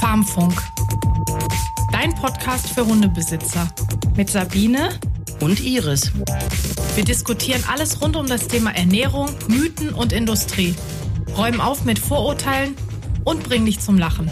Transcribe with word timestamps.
Farmfunk. 0.00 0.60
Dein 1.92 2.14
Podcast 2.14 2.70
für 2.70 2.86
Hundebesitzer. 2.86 3.68
Mit 4.16 4.30
Sabine 4.30 4.98
und 5.40 5.60
Iris. 5.60 6.12
Wir 6.94 7.04
diskutieren 7.04 7.62
alles 7.70 8.02
rund 8.02 8.16
um 8.16 8.26
das 8.26 8.48
Thema 8.48 8.74
Ernährung, 8.76 9.28
Mythen 9.48 9.94
und 9.94 10.12
Industrie. 10.12 10.74
Räumen 11.36 11.60
auf 11.60 11.84
mit 11.84 11.98
Vorurteilen 11.98 12.76
und 13.24 13.42
bringen 13.42 13.66
dich 13.66 13.80
zum 13.80 13.98
Lachen. 13.98 14.30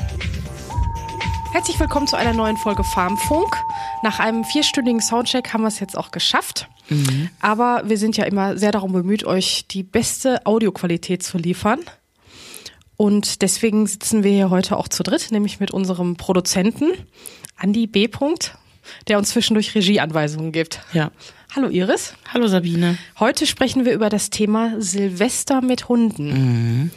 Herzlich 1.53 1.79
willkommen 1.81 2.07
zu 2.07 2.17
einer 2.17 2.33
neuen 2.33 2.57
Folge 2.57 2.85
Farmfunk. 2.85 3.57
Nach 4.03 4.19
einem 4.19 4.45
vierstündigen 4.45 5.01
Soundcheck 5.01 5.53
haben 5.53 5.63
wir 5.63 5.69
es 5.69 5.81
jetzt 5.81 5.97
auch 5.97 6.11
geschafft. 6.11 6.69
Mhm. 6.89 7.31
Aber 7.41 7.83
wir 7.85 7.99
sind 7.99 8.17
ja 8.17 8.25
immer 8.25 8.57
sehr 8.57 8.73
darum 8.73 8.93
bemüht, 8.93 9.25
euch 9.25 9.67
die 9.69 9.83
beste 9.83 10.45
Audioqualität 10.47 11.23
zu 11.23 11.39
liefern. 11.39 11.81
Und 12.97 13.43
deswegen 13.43 13.87
sitzen 13.87 14.25
wir 14.25 14.33
hier 14.33 14.51
heute 14.51 14.77
auch 14.77 14.89
zu 14.89 15.03
dritt, 15.03 15.31
nämlich 15.31 15.61
mit 15.61 15.71
unserem 15.71 16.17
Produzenten 16.17 16.91
Andi 17.57 17.87
B. 17.87 18.09
der 19.07 19.19
uns 19.19 19.31
zwischendurch 19.31 19.75
Regieanweisungen 19.75 20.53
gibt. 20.53 20.81
Ja. 20.93 21.11
Hallo 21.55 21.69
Iris. 21.69 22.15
Hallo 22.33 22.47
Sabine. 22.47 22.99
Heute 23.19 23.47
sprechen 23.47 23.85
wir 23.85 23.93
über 23.93 24.09
das 24.09 24.31
Thema 24.31 24.81
Silvester 24.81 25.61
mit 25.63 25.89
Hunden. 25.89 26.29
Mhm. 26.29 26.91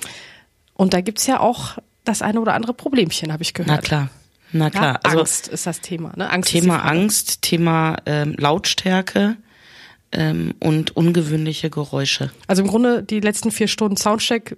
Und 0.74 0.94
da 0.94 1.02
gibt's 1.02 1.28
ja 1.28 1.40
auch 1.40 1.78
das 2.04 2.22
eine 2.22 2.42
oder 2.42 2.54
andere 2.54 2.74
Problemchen, 2.74 3.32
habe 3.32 3.44
ich 3.44 3.54
gehört. 3.54 3.76
Na 3.76 3.82
klar. 3.82 4.10
Na 4.52 4.70
klar. 4.70 4.94
Ja, 4.94 5.00
also 5.04 5.20
Angst 5.20 5.48
ist 5.48 5.68
das 5.68 5.82
Thema. 5.82 6.14
Ne? 6.16 6.30
Angst 6.30 6.50
Thema 6.50 6.84
Angst, 6.84 7.42
Thema 7.42 7.98
ähm, 8.06 8.36
Lautstärke 8.38 9.38
ähm, 10.12 10.54
und 10.60 10.96
ungewöhnliche 10.96 11.70
Geräusche. 11.70 12.32
Also 12.48 12.64
im 12.64 12.68
Grunde 12.68 13.04
die 13.04 13.20
letzten 13.20 13.52
vier 13.52 13.68
Stunden 13.68 13.98
Soundcheck 13.98 14.58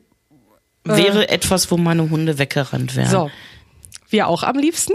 äh, 0.85 0.89
wäre 0.89 1.29
etwas, 1.29 1.71
wo 1.71 1.77
meine 1.77 2.09
Hunde 2.09 2.37
weggerannt 2.37 2.95
wären. 2.95 3.09
So, 3.09 3.31
wir 4.09 4.27
auch 4.27 4.43
am 4.43 4.57
liebsten. 4.57 4.93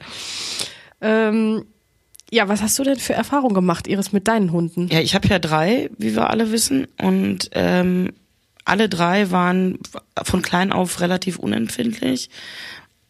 ähm, 1.00 1.64
ja, 2.30 2.48
was 2.48 2.60
hast 2.60 2.78
du 2.78 2.84
denn 2.84 2.98
für 2.98 3.14
Erfahrungen 3.14 3.54
gemacht, 3.54 3.86
Iris, 3.86 4.12
mit 4.12 4.28
deinen 4.28 4.52
Hunden? 4.52 4.88
Ja, 4.88 5.00
ich 5.00 5.14
habe 5.14 5.28
ja 5.28 5.38
drei, 5.38 5.90
wie 5.96 6.14
wir 6.14 6.28
alle 6.28 6.52
wissen, 6.52 6.86
und 7.00 7.50
ähm, 7.52 8.12
alle 8.64 8.88
drei 8.88 9.30
waren 9.30 9.78
von 10.22 10.42
klein 10.42 10.72
auf 10.72 11.00
relativ 11.00 11.38
unempfindlich, 11.38 12.28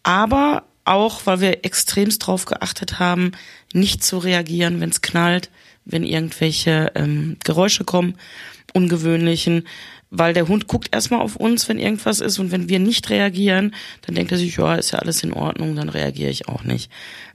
aber 0.05 0.63
auch, 0.85 1.27
weil 1.27 1.41
wir 1.41 1.65
extremst 1.65 2.27
drauf 2.27 2.45
geachtet 2.45 2.99
haben, 2.99 3.33
nicht 3.73 4.05
zu 4.05 4.19
reagieren, 4.19 4.81
wenn 4.81 4.91
es 4.91 5.03
knallt, 5.03 5.51
wenn 5.89 6.05
irgendwelche 6.05 6.93
ähm, 6.95 7.37
Geräusche 7.43 7.85
kommen, 7.85 8.15
ungewöhnlichen 8.73 9.65
weil 10.11 10.33
der 10.33 10.49
Hund 10.49 10.69
guckt 10.69 10.89
erstmal 10.93 11.21
auf 11.21 11.37
uns, 11.37 11.69
wenn 11.69 11.79
irgendwas 11.79 12.21
ist 12.21 12.39
und 12.39 12.51
wenn 12.51 12.69
wir 12.69 12.79
nicht 12.79 13.11
reagieren, 13.11 13.75
dann 14.03 14.15
denkt 14.15 14.33
er 14.33 14.39
sich, 14.39 14.57
ja, 14.57 14.75
ist 14.75 14.93
ja 14.93 14.99
alles 15.01 15.23
in 15.23 15.33
Ordnung, 15.33 15.77
dann 15.77 15.89
reagiere 15.89 16.31
ich 16.31 16.49
auch 16.49 16.65
nicht. 16.65 16.91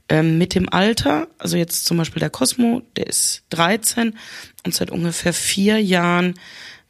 Ähm, 0.10 0.38
mit 0.38 0.56
dem 0.56 0.70
Alter, 0.70 1.28
also 1.38 1.56
jetzt 1.56 1.86
zum 1.86 1.98
Beispiel 1.98 2.20
der 2.20 2.30
Cosmo, 2.30 2.82
der 2.96 3.08
ist 3.08 3.44
13 3.52 4.18
und 4.66 4.74
seit 4.74 4.92
ungefähr 4.92 5.34
vier 5.34 5.82
Jahren 5.82 6.34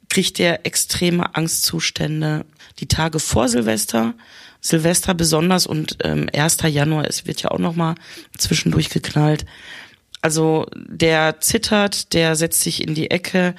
kriegt 0.10 0.40
er 0.40 0.66
extreme 0.66 1.36
Angstzustände. 1.36 2.46
Die 2.80 2.88
Tage 2.88 3.20
vor 3.20 3.50
Silvester, 3.50 4.14
Silvester 4.62 5.14
besonders 5.14 5.68
und 5.68 5.98
ähm, 6.04 6.30
1. 6.34 6.60
Januar, 6.64 7.06
es 7.06 7.28
wird 7.28 7.42
ja 7.42 7.52
auch 7.52 7.60
nochmal 7.60 7.96
zwischendurch 8.38 8.90
geknallt. 8.90 9.46
Also 10.24 10.66
der 10.74 11.42
zittert, 11.42 12.14
der 12.14 12.38
setzt 12.38 12.62
sich 12.62 12.82
in 12.82 12.96
die 12.96 13.12
Ecke, 13.12 13.56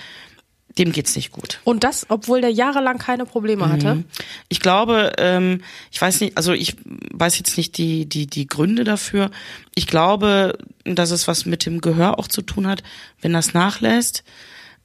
dem 0.79 0.93
geht's 0.93 1.15
nicht 1.15 1.31
gut. 1.31 1.61
Und 1.63 1.85
das, 1.85 2.07
obwohl 2.09 2.41
der 2.41 2.51
jahrelang 2.51 2.97
keine 2.97 3.27
Probleme 3.27 3.69
hatte? 3.69 3.97
Mhm. 3.97 4.05
Ich 4.49 4.61
glaube, 4.61 5.13
ähm, 5.19 5.61
ich 5.93 6.01
weiß 6.01 6.23
nicht, 6.23 6.39
also 6.39 6.55
ich 6.55 6.77
weiß 7.13 7.37
jetzt 7.37 7.59
nicht 7.59 7.77
die, 7.77 8.09
die, 8.09 8.27
die 8.27 8.47
Gründe 8.47 8.83
dafür. 8.83 9.31
Ich 9.75 9.87
glaube, 9.87 10.57
dass 10.85 11.11
es 11.11 11.29
was 11.29 11.45
mit 11.45 11.67
dem 11.67 11.83
Gehör 11.83 12.19
auch 12.19 12.29
zu 12.29 12.41
tun 12.41 12.67
hat, 12.67 12.83
wenn 13.21 13.35
das 13.35 13.53
nachlässt, 13.53 14.25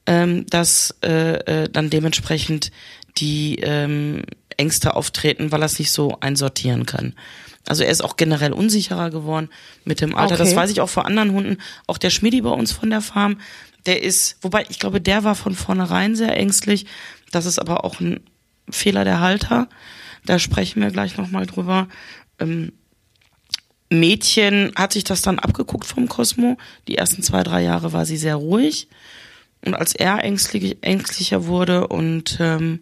ähm, 0.04 0.44
dass 0.50 0.94
äh, 1.02 1.62
äh, 1.62 1.68
dann 1.70 1.88
dementsprechend 1.88 2.72
die 3.16 3.56
ähm, 3.62 4.22
Ängste 4.58 4.94
auftreten, 4.94 5.50
weil 5.50 5.62
er 5.62 5.66
es 5.66 5.78
nicht 5.78 5.92
so 5.92 6.18
einsortieren 6.20 6.84
kann. 6.84 7.14
Also 7.66 7.84
er 7.84 7.90
ist 7.90 8.02
auch 8.02 8.16
generell 8.16 8.52
unsicherer 8.52 9.10
geworden 9.10 9.48
mit 9.84 10.00
dem 10.00 10.14
Alter. 10.14 10.34
Okay. 10.34 10.44
Das 10.44 10.56
weiß 10.56 10.70
ich 10.70 10.80
auch 10.80 10.88
vor 10.88 11.06
anderen 11.06 11.32
Hunden. 11.32 11.58
Auch 11.86 11.98
der 11.98 12.10
Schmidi 12.10 12.40
bei 12.40 12.50
uns 12.50 12.72
von 12.72 12.90
der 12.90 13.00
Farm, 13.00 13.38
der 13.86 14.02
ist, 14.02 14.38
wobei 14.42 14.64
ich 14.68 14.78
glaube, 14.78 15.00
der 15.00 15.24
war 15.24 15.34
von 15.34 15.54
vornherein 15.54 16.16
sehr 16.16 16.36
ängstlich. 16.36 16.86
Das 17.30 17.46
ist 17.46 17.58
aber 17.58 17.84
auch 17.84 18.00
ein 18.00 18.20
Fehler 18.70 19.04
der 19.04 19.20
Halter. 19.20 19.68
Da 20.24 20.38
sprechen 20.38 20.82
wir 20.82 20.90
gleich 20.90 21.16
nochmal 21.16 21.46
drüber. 21.46 21.88
Ähm, 22.38 22.72
Mädchen 23.90 24.72
hat 24.76 24.92
sich 24.92 25.04
das 25.04 25.22
dann 25.22 25.38
abgeguckt 25.38 25.86
vom 25.86 26.08
Cosmo. 26.08 26.56
Die 26.88 26.96
ersten 26.96 27.22
zwei, 27.22 27.42
drei 27.42 27.62
Jahre 27.62 27.92
war 27.92 28.06
sie 28.06 28.16
sehr 28.16 28.36
ruhig. 28.36 28.88
Und 29.64 29.74
als 29.74 29.94
er 29.94 30.22
ängstlich, 30.24 30.78
ängstlicher 30.82 31.46
wurde 31.46 31.88
und 31.88 32.38
ähm, 32.40 32.80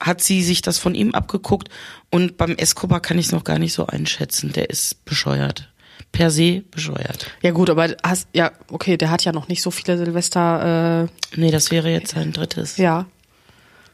hat 0.00 0.22
sie 0.22 0.42
sich 0.42 0.62
das 0.62 0.78
von 0.78 0.94
ihm 0.94 1.14
abgeguckt. 1.14 1.68
Und 2.10 2.36
beim 2.36 2.54
Escobar 2.56 3.00
kann 3.00 3.18
ich 3.18 3.26
es 3.26 3.32
noch 3.32 3.44
gar 3.44 3.58
nicht 3.58 3.72
so 3.72 3.86
einschätzen. 3.86 4.52
Der 4.52 4.70
ist 4.70 5.04
bescheuert 5.04 5.68
per 6.12 6.30
se 6.30 6.62
bescheuert. 6.70 7.30
Ja 7.42 7.50
gut, 7.50 7.70
aber 7.70 7.94
hast 8.02 8.28
ja 8.32 8.52
okay, 8.70 8.96
der 8.96 9.10
hat 9.10 9.24
ja 9.24 9.32
noch 9.32 9.48
nicht 9.48 9.62
so 9.62 9.70
viele 9.70 9.98
Silvester. 9.98 11.08
Äh, 11.34 11.38
nee, 11.38 11.50
das 11.50 11.70
wäre 11.70 11.90
jetzt 11.90 12.12
sein 12.12 12.32
drittes. 12.32 12.76
Ja. 12.76 13.06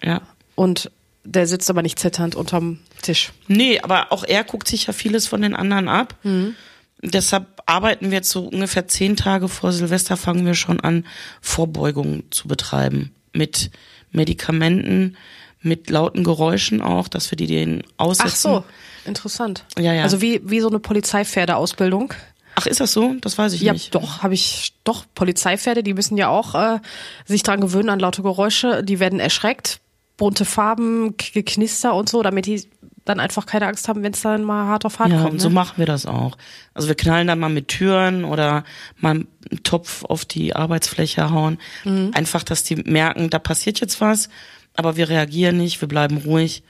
Ja. 0.03 0.23
Und 0.55 0.91
der 1.25 1.47
sitzt 1.47 1.71
aber 1.71 1.83
nicht 1.83 1.99
zitternd 1.99 2.35
unterm 2.35 2.81
Tisch. 3.03 3.33
Nee, 3.49 3.81
aber 3.81 4.13
auch 4.13 4.25
er 4.25 4.45
guckt 4.45 4.69
sich 4.69 4.87
ja 4.87 4.93
vieles 4.93 5.27
von 5.27 5.43
den 5.43 5.55
anderen 5.55 5.89
ab. 5.89 6.15
Mhm. 6.23 6.55
Deshalb 7.03 7.63
arbeiten 7.67 8.11
wir 8.11 8.19
jetzt 8.19 8.31
so 8.31 8.47
ungefähr 8.47 8.89
zehn 8.89 9.17
Tage 9.17 9.49
vor 9.49 9.73
Silvester, 9.73 10.17
fangen 10.17 10.47
wir 10.47 10.55
schon 10.55 10.81
an, 10.81 11.07
Vorbeugung 11.41 12.25
zu 12.31 12.49
betreiben. 12.49 13.15
Mit 13.33 13.71
Medikamenten, 14.11 15.17
mit 15.65 15.91
lauten 15.91 16.25
Geräuschen 16.25 16.81
auch, 16.81 17.09
dass 17.09 17.31
wir 17.31 17.37
die 17.37 17.47
denen 17.47 17.83
aussetzen. 17.97 18.31
Ach 18.31 18.37
so. 18.37 18.65
Interessant. 19.05 19.65
Ja, 19.79 19.93
ja. 19.93 20.03
Also 20.03 20.21
wie, 20.21 20.41
wie 20.45 20.61
so 20.61 20.69
eine 20.69 20.79
Polizeipferdeausbildung. 20.79 22.15
Ach, 22.55 22.67
ist 22.67 22.81
das 22.81 22.93
so? 22.93 23.15
Das 23.21 23.37
weiß 23.37 23.53
ich 23.55 23.61
ja, 23.61 23.73
nicht. 23.73 23.95
Ja, 23.95 24.01
doch, 24.01 24.23
habe 24.23 24.35
ich 24.35 24.75
doch. 24.85 25.05
Polizeipferde, 25.15 25.83
die 25.83 25.95
müssen 25.95 26.17
ja 26.17 26.29
auch 26.29 26.55
äh, 26.55 26.81
sich 27.27 27.43
dran 27.43 27.61
gewöhnen 27.61 27.91
an 27.91 27.99
laute 27.99 28.23
Geräusche. 28.23 28.85
Die 28.85 29.01
werden 29.01 29.21
erschreckt, 29.21 29.81
bunte 30.17 30.45
Farben, 30.45 31.17
Geknister 31.17 31.95
und 31.95 32.09
so, 32.09 32.23
damit 32.23 32.47
die 32.47 32.69
dann 33.05 33.21
einfach 33.21 33.45
keine 33.45 33.67
Angst 33.67 33.89
haben, 33.89 34.03
wenn 34.03 34.13
es 34.13 34.23
dann 34.23 34.45
mal 34.45 34.67
hart 34.67 34.87
auf 34.87 34.99
hart 34.99 35.11
ja, 35.11 35.21
kommt. 35.21 35.35
Ne? 35.35 35.41
so 35.41 35.51
machen 35.51 35.75
wir 35.77 35.87
das 35.87 36.07
auch. 36.07 36.39
Also 36.73 36.89
wir 36.89 36.95
knallen 36.95 37.27
dann 37.27 37.39
mal 37.39 37.51
mit 37.51 37.69
Türen 37.69 38.25
oder 38.25 38.65
mal 38.99 39.11
einen 39.11 39.29
Topf 39.63 40.05
auf 40.05 40.25
die 40.25 40.57
Arbeitsfläche 40.57 41.31
hauen. 41.31 41.59
Mhm. 41.85 42.13
Einfach, 42.15 42.43
dass 42.43 42.63
die 42.63 42.77
merken, 42.77 43.29
da 43.29 43.39
passiert 43.39 43.81
jetzt 43.81 44.01
was, 44.01 44.31
aber 44.75 44.97
wir 44.97 45.09
reagieren 45.09 45.57
nicht, 45.57 45.81
wir 45.81 45.89
bleiben 45.89 46.19
ruhig 46.19 46.63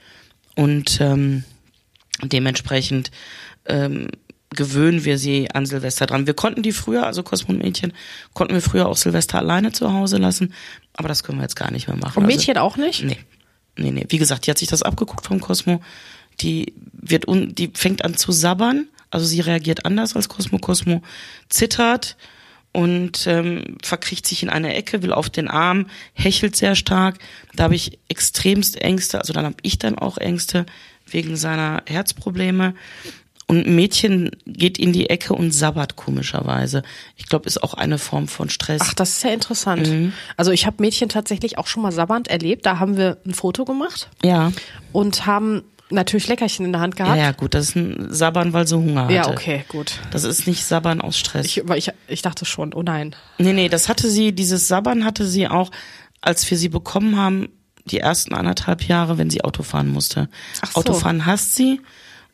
und 0.55 0.99
ähm, 1.01 1.43
Dementsprechend 2.23 3.11
ähm, 3.65 4.07
gewöhnen 4.51 5.03
wir 5.03 5.17
sie 5.17 5.51
an 5.51 5.65
Silvester 5.65 6.05
dran. 6.05 6.27
Wir 6.27 6.33
konnten 6.33 6.63
die 6.63 6.71
früher, 6.71 7.05
also 7.05 7.23
Cosmo 7.23 7.53
und 7.53 7.61
Mädchen, 7.61 7.93
konnten 8.33 8.53
wir 8.53 8.61
früher 8.61 8.87
auch 8.87 8.95
Silvester 8.95 9.39
alleine 9.39 9.73
zu 9.73 9.91
Hause 9.91 10.17
lassen, 10.17 10.53
aber 10.93 11.09
das 11.09 11.23
können 11.23 11.39
wir 11.39 11.43
jetzt 11.43 11.57
gar 11.57 11.71
nicht 11.71 11.87
mehr 11.87 11.97
machen. 11.97 12.19
Und 12.19 12.27
Mädchen 12.27 12.55
also, 12.55 12.67
auch 12.67 12.77
nicht? 12.77 13.03
Nee. 13.03 13.17
Nee, 13.77 13.91
nee. 13.91 14.05
Wie 14.07 14.17
gesagt, 14.17 14.47
die 14.47 14.51
hat 14.51 14.57
sich 14.57 14.69
das 14.69 14.83
abgeguckt 14.83 15.25
vom 15.25 15.41
Cosmo. 15.41 15.81
Die 16.39 16.73
wird 16.93 17.27
un, 17.27 17.53
die 17.53 17.71
fängt 17.73 18.05
an 18.05 18.15
zu 18.15 18.31
sabbern, 18.31 18.87
also 19.09 19.25
sie 19.25 19.41
reagiert 19.41 19.85
anders 19.85 20.15
als 20.15 20.29
Cosmo. 20.29 20.57
Cosmo 20.59 21.01
zittert 21.49 22.15
und 22.75 23.25
ähm, 23.25 23.77
verkriecht 23.81 24.27
sich 24.27 24.43
in 24.43 24.49
eine 24.49 24.75
Ecke, 24.75 25.01
will 25.01 25.13
auf 25.13 25.29
den 25.29 25.47
Arm, 25.47 25.87
hechelt 26.13 26.57
sehr 26.57 26.75
stark. 26.75 27.19
Da 27.55 27.63
habe 27.63 27.75
ich 27.75 27.99
extremst 28.09 28.81
Ängste, 28.81 29.17
also 29.17 29.31
dann 29.31 29.45
habe 29.45 29.55
ich 29.61 29.79
dann 29.79 29.97
auch 29.97 30.17
Ängste 30.17 30.65
wegen 31.07 31.37
seiner 31.37 31.83
Herzprobleme. 31.85 32.75
Und 33.47 33.65
ein 33.65 33.75
Mädchen 33.75 34.31
geht 34.45 34.77
in 34.77 34.91
die 34.91 35.09
Ecke 35.09 35.33
und 35.33 35.51
sabbert 35.51 35.95
komischerweise. 35.95 36.83
Ich 37.15 37.27
glaube, 37.27 37.45
ist 37.45 37.63
auch 37.63 37.75
eine 37.75 37.97
Form 37.97 38.27
von 38.27 38.49
Stress. 38.49 38.81
Ach, 38.83 38.93
das 38.93 39.11
ist 39.11 39.23
ja 39.23 39.29
interessant. 39.29 39.87
Mhm. 39.87 40.11
Also 40.35 40.51
ich 40.51 40.65
habe 40.65 40.77
Mädchen 40.79 41.07
tatsächlich 41.07 41.57
auch 41.57 41.67
schon 41.67 41.81
mal 41.81 41.93
sabbernd 41.93 42.27
erlebt. 42.27 42.65
Da 42.65 42.79
haben 42.79 42.97
wir 42.97 43.19
ein 43.25 43.33
Foto 43.33 43.63
gemacht. 43.63 44.09
Ja. 44.21 44.51
Und 44.91 45.25
haben 45.25 45.63
natürlich 45.89 46.27
Leckerchen 46.27 46.65
in 46.65 46.71
der 46.71 46.81
Hand 46.81 46.95
gehabt. 46.95 47.17
Ja, 47.17 47.23
ja 47.23 47.31
gut, 47.31 47.53
das 47.53 47.69
ist 47.69 47.75
ein 47.75 48.07
Sabbern, 48.13 48.53
weil 48.53 48.67
sie 48.67 48.75
Hunger 48.75 49.05
hatte. 49.05 49.13
Ja, 49.13 49.29
okay, 49.29 49.65
gut. 49.67 49.99
Das 50.11 50.23
ist 50.23 50.47
nicht 50.47 50.65
Sabbern 50.65 51.01
aus 51.01 51.17
Stress. 51.17 51.45
Ich, 51.45 51.57
ich, 51.57 51.91
ich 52.07 52.21
dachte 52.21 52.45
schon, 52.45 52.73
oh 52.73 52.81
nein. 52.81 53.15
Nee, 53.37 53.53
nee, 53.53 53.69
das 53.69 53.87
hatte 53.89 54.09
sie, 54.09 54.33
dieses 54.33 54.67
Sabbern 54.67 55.05
hatte 55.05 55.25
sie 55.27 55.47
auch, 55.47 55.71
als 56.21 56.49
wir 56.49 56.57
sie 56.57 56.69
bekommen 56.69 57.17
haben, 57.17 57.49
die 57.85 57.99
ersten 57.99 58.33
anderthalb 58.33 58.83
Jahre, 58.87 59.17
wenn 59.17 59.29
sie 59.29 59.43
Auto 59.43 59.63
fahren 59.63 59.89
musste. 59.89 60.29
Ach 60.61 60.71
so. 60.71 60.79
Autofahren 60.79 61.25
hasst 61.25 61.55
sie 61.55 61.81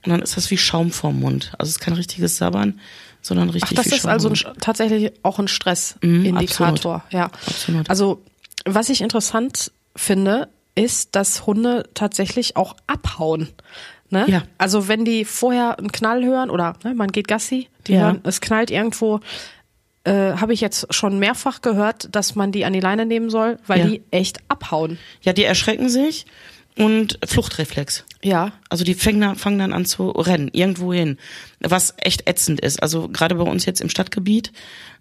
und 0.03 0.12
dann 0.12 0.21
ist 0.21 0.38
das 0.38 0.50
wie 0.50 0.57
Schaum 0.57 0.92
vorm 0.92 1.19
Mund. 1.19 1.51
Also 1.57 1.69
es 1.69 1.75
ist 1.75 1.80
kein 1.81 1.94
richtiges 1.94 2.38
Sabbern, 2.38 2.80
sondern 3.21 3.50
richtig 3.50 3.77
Ach, 3.77 3.83
das 3.83 3.94
ist 3.94 4.06
also 4.06 4.30
ein, 4.30 4.59
tatsächlich 4.62 5.12
auch 5.24 5.39
ein 5.39 5.48
Stressindikator. 5.48 7.03
Mhm, 7.09 7.18
ja, 7.18 7.25
absolut. 7.45 7.89
Also 7.89 8.24
was 8.65 8.89
ich 8.89 9.01
interessant 9.01 9.71
finde, 9.95 10.50
ist, 10.75 11.15
dass 11.15 11.45
Hunde 11.45 11.89
tatsächlich 11.94 12.56
auch 12.56 12.75
abhauen. 12.88 13.50
Ne? 14.09 14.25
Ja. 14.27 14.44
Also 14.57 14.88
wenn 14.88 15.06
die 15.06 15.25
vorher 15.25 15.77
einen 15.79 15.91
Knall 15.91 16.23
hören 16.25 16.50
oder 16.50 16.75
ne, 16.83 16.94
man 16.94 17.12
geht 17.12 17.27
Gassi, 17.27 17.68
die 17.88 17.94
Ja. 17.94 18.01
hören, 18.01 18.21
es 18.23 18.41
knallt 18.41 18.69
irgendwo, 18.71 19.19
äh, 20.03 20.33
habe 20.33 20.53
ich 20.53 20.62
jetzt 20.62 20.94
schon 20.94 21.19
mehrfach 21.19 21.62
gehört, 21.62 22.13
dass 22.15 22.35
man 22.35 22.51
die 22.51 22.65
an 22.65 22.73
die 22.73 22.79
Leine 22.79 23.06
nehmen 23.06 23.29
soll, 23.29 23.57
weil 23.68 23.79
Ja. 23.79 23.85
die 23.88 24.01
echt 24.12 24.39
abhauen. 24.47 24.97
Ja, 25.21 25.31
die 25.33 25.44
erschrecken 25.44 25.89
sich 25.89 26.25
und 26.77 27.19
Fluchtreflex. 27.25 28.03
Ja. 28.23 28.53
Also 28.69 28.83
die 28.83 28.94
fangen 28.94 29.21
dann, 29.21 29.35
fangen 29.35 29.57
dann 29.57 29.73
an 29.73 29.85
zu 29.85 30.09
rennen, 30.09 30.50
irgendwo 30.53 30.94
hin. 30.94 31.18
Was 31.59 31.95
echt 31.97 32.29
ätzend 32.29 32.59
ist. 32.59 32.81
Also 32.81 33.09
gerade 33.09 33.35
bei 33.35 33.44
uns 33.44 33.65
jetzt 33.65 33.81
im 33.81 33.89
Stadtgebiet, 33.89 34.51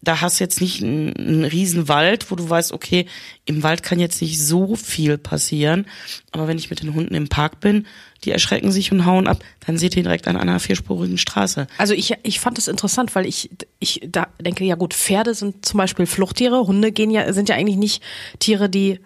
da 0.03 0.21
hast 0.23 0.41
du 0.41 0.45
jetzt 0.45 0.61
nicht 0.61 0.83
einen, 0.83 1.15
einen 1.15 1.45
riesen 1.45 1.89
Wald, 1.89 2.31
wo 2.31 2.37
du 2.37 2.49
weißt, 2.49 2.73
okay, 2.73 3.07
im 3.45 3.63
Wald 3.63 3.83
kann 3.83 3.99
jetzt 3.99 4.23
nicht 4.23 4.43
so 4.43 4.75
viel 4.75 5.19
passieren. 5.19 5.87
Aber 6.33 6.49
wenn 6.49 6.57
ich 6.57 6.71
mit 6.71 6.83
den 6.83 6.95
Hunden 6.95 7.15
im 7.15 7.29
Park 7.29 7.61
bin, 7.61 7.87
die 8.25 8.31
erschrecken 8.31 8.73
sich 8.73 8.93
und 8.93 9.05
hauen 9.05 9.27
ab, 9.27 9.43
dann 9.67 9.77
seht 9.77 9.97
ihr 9.97 10.03
direkt 10.03 10.27
an 10.27 10.37
einer 10.37 10.59
vierspurigen 10.59 11.19
Straße. 11.19 11.67
Also 11.77 11.93
ich, 11.93 12.15
ich 12.23 12.41
fand 12.41 12.57
es 12.57 12.69
interessant, 12.69 13.15
weil 13.15 13.27
ich, 13.27 13.51
ich 13.79 14.01
da 14.07 14.29
denke, 14.41 14.65
ja 14.65 14.77
gut, 14.77 14.95
Pferde 14.95 15.35
sind 15.35 15.67
zum 15.67 15.79
Beispiel 15.79 16.07
Fluchttiere, 16.07 16.67
Hunde 16.67 16.93
gehen 16.93 17.11
ja, 17.11 17.31
sind 17.33 17.51
ja 17.51 17.57
eigentlich 17.57 17.77
nicht 17.77 18.03
Tiere, 18.39 18.71
die, 18.71 19.01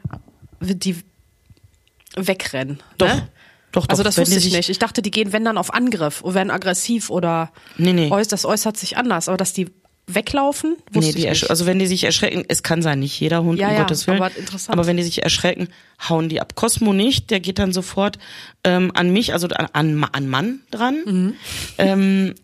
die 0.60 0.96
wegrennen. 2.16 2.80
Doch, 2.98 3.14
Ne? 3.14 3.28
Doch, 3.74 3.82
doch. 3.86 3.90
Also 3.90 4.02
das 4.02 4.16
wusste 4.16 4.36
ich 4.38 4.52
nicht. 4.52 4.68
Ich 4.70 4.78
dachte, 4.78 5.02
die 5.02 5.10
gehen, 5.10 5.32
wenn 5.32 5.44
dann 5.44 5.58
auf 5.58 5.72
Angriff 5.74 6.22
und 6.22 6.34
werden 6.34 6.50
aggressiv 6.50 7.10
oder 7.10 7.52
Nee, 7.76 7.92
nee. 7.92 8.08
äuß- 8.10 8.28
das 8.30 8.44
äußert 8.46 8.76
sich 8.76 8.96
anders. 8.96 9.28
Aber 9.28 9.36
dass 9.36 9.52
die 9.52 9.68
weglaufen, 10.06 10.76
wusste 10.92 11.00
Nee, 11.10 11.12
die 11.14 11.22
ich 11.26 11.28
nicht. 11.42 11.50
also 11.50 11.64
wenn 11.66 11.78
die 11.78 11.86
sich 11.86 12.04
erschrecken, 12.04 12.44
es 12.48 12.62
kann 12.62 12.82
sein, 12.82 12.98
nicht 12.98 13.18
jeder 13.18 13.42
Hund, 13.42 13.58
Ja, 13.58 13.68
um 13.68 13.74
ja, 13.74 13.80
Gottes 13.80 14.06
Willen. 14.06 14.20
aber 14.22 14.36
interessant. 14.36 14.76
Aber 14.76 14.86
wenn 14.86 14.96
die 14.98 15.02
sich 15.02 15.22
erschrecken, 15.22 15.68
hauen 16.08 16.28
die 16.28 16.40
ab. 16.42 16.54
Cosmo 16.54 16.92
nicht, 16.92 17.30
der 17.30 17.40
geht 17.40 17.58
dann 17.58 17.72
sofort 17.72 18.18
ähm, 18.64 18.90
an 18.94 19.10
mich, 19.12 19.32
also 19.32 19.48
an, 19.48 19.66
an, 19.72 20.04
an 20.12 20.28
Mann 20.28 20.60
dran. 20.70 20.96
Mhm. 21.06 21.34
Ähm, 21.78 22.34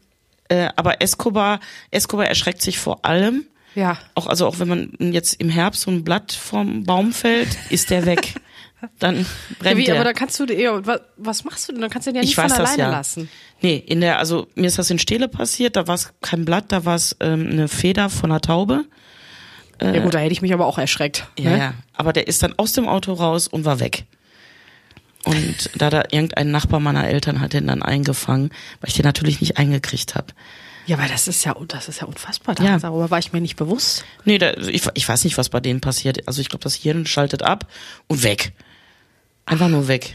äh, 0.49 0.69
aber 0.77 1.03
Escobar, 1.03 1.61
Escobar 1.91 2.27
erschreckt 2.27 2.63
sich 2.63 2.79
vor 2.79 3.05
allem. 3.05 3.45
ja. 3.75 3.99
Auch, 4.15 4.27
also 4.27 4.47
auch 4.47 4.59
wenn 4.59 4.69
man 4.69 4.93
jetzt 4.99 5.35
im 5.35 5.51
Herbst 5.51 5.83
so 5.83 5.91
ein 5.91 6.03
Blatt 6.03 6.33
vom 6.33 6.85
Baum 6.85 7.13
fällt, 7.13 7.49
ist 7.69 7.91
der 7.91 8.07
weg. 8.07 8.35
Dann 8.99 9.19
ja 9.19 9.25
brennt 9.59 9.77
wie, 9.79 9.85
der. 9.85 9.95
aber 9.97 10.05
dann 10.05 10.15
kannst 10.15 10.39
du, 10.41 10.45
ja, 10.45 10.85
was, 10.87 11.01
was 11.17 11.45
machst 11.45 11.69
du 11.69 11.73
denn? 11.73 11.81
Dann 11.81 11.91
kannst 11.91 12.07
du 12.07 12.13
den 12.13 12.17
ja 12.17 12.21
nicht 12.23 12.31
ich 12.31 12.39
weiß 12.39 12.53
von 12.53 12.63
das 12.63 12.71
alleine 12.71 12.83
ja. 12.83 12.99
lassen. 12.99 13.29
Nee, 13.61 13.77
in 13.77 14.01
der, 14.01 14.19
also 14.19 14.47
mir 14.55 14.67
ist 14.67 14.79
das 14.79 14.91
in 14.91 14.99
Stele 14.99 15.29
passiert, 15.29 15.77
da 15.77 15.87
war 15.87 15.95
es 15.95 16.13
kein 16.23 16.45
Blatt, 16.45 16.67
da 16.69 16.85
war 16.85 16.95
es 16.95 17.17
ähm, 17.21 17.49
eine 17.51 17.69
Feder 17.69 18.09
von 18.09 18.31
einer 18.31 18.41
Taube. 18.41 18.85
ja 19.83 20.01
gut, 20.01 20.15
da 20.15 20.19
hätte 20.19 20.33
ich 20.33 20.43
mich 20.43 20.53
aber 20.53 20.67
auch 20.67 20.79
erschreckt. 20.79 21.27
Ja, 21.39 21.51
ne? 21.51 21.59
ja. 21.59 21.75
Aber 21.95 22.13
der 22.13 22.29
ist 22.29 22.43
dann 22.43 22.55
aus 22.59 22.73
dem 22.73 22.89
Auto 22.89 23.13
raus 23.13 23.49
und 23.49 23.65
war 23.65 23.81
weg. 23.81 24.05
Und 25.25 25.71
da 25.77 25.91
da 25.91 26.05
irgendein 26.11 26.51
Nachbar 26.51 26.81
meiner 26.81 27.07
Eltern 27.07 27.41
hat 27.41 27.53
den 27.53 27.67
dann 27.67 27.83
eingefangen, 27.83 28.51
weil 28.81 28.89
ich 28.89 28.95
den 28.95 29.05
natürlich 29.05 29.41
nicht 29.41 29.59
eingekriegt 29.59 30.15
habe. 30.15 30.29
Ja, 30.87 30.99
weil 30.99 31.09
das 31.09 31.29
ist 31.29 31.45
ja, 31.45 31.55
das 31.69 31.89
ist 31.89 32.01
ja 32.01 32.07
unfassbar. 32.07 32.61
Ja. 32.61 32.79
Darüber 32.79 33.11
war 33.11 33.19
ich 33.19 33.33
mir 33.33 33.41
nicht 33.41 33.57
bewusst. 33.57 34.05
Nee, 34.25 34.39
da, 34.39 34.55
ich, 34.55 34.83
ich 34.95 35.09
weiß 35.09 35.25
nicht, 35.25 35.37
was 35.39 35.51
bei 35.51 35.61
denen 35.61 35.81
passiert. 35.81 36.27
Also 36.27 36.41
ich 36.41 36.49
glaube, 36.49 36.65
das 36.65 36.75
Hirn 36.75 37.07
schaltet 37.07 37.43
ab 37.43 37.67
und 38.09 38.23
weg. 38.23 38.53
Einfach 39.47 39.69
nur 39.69 39.89
weg. 39.89 40.15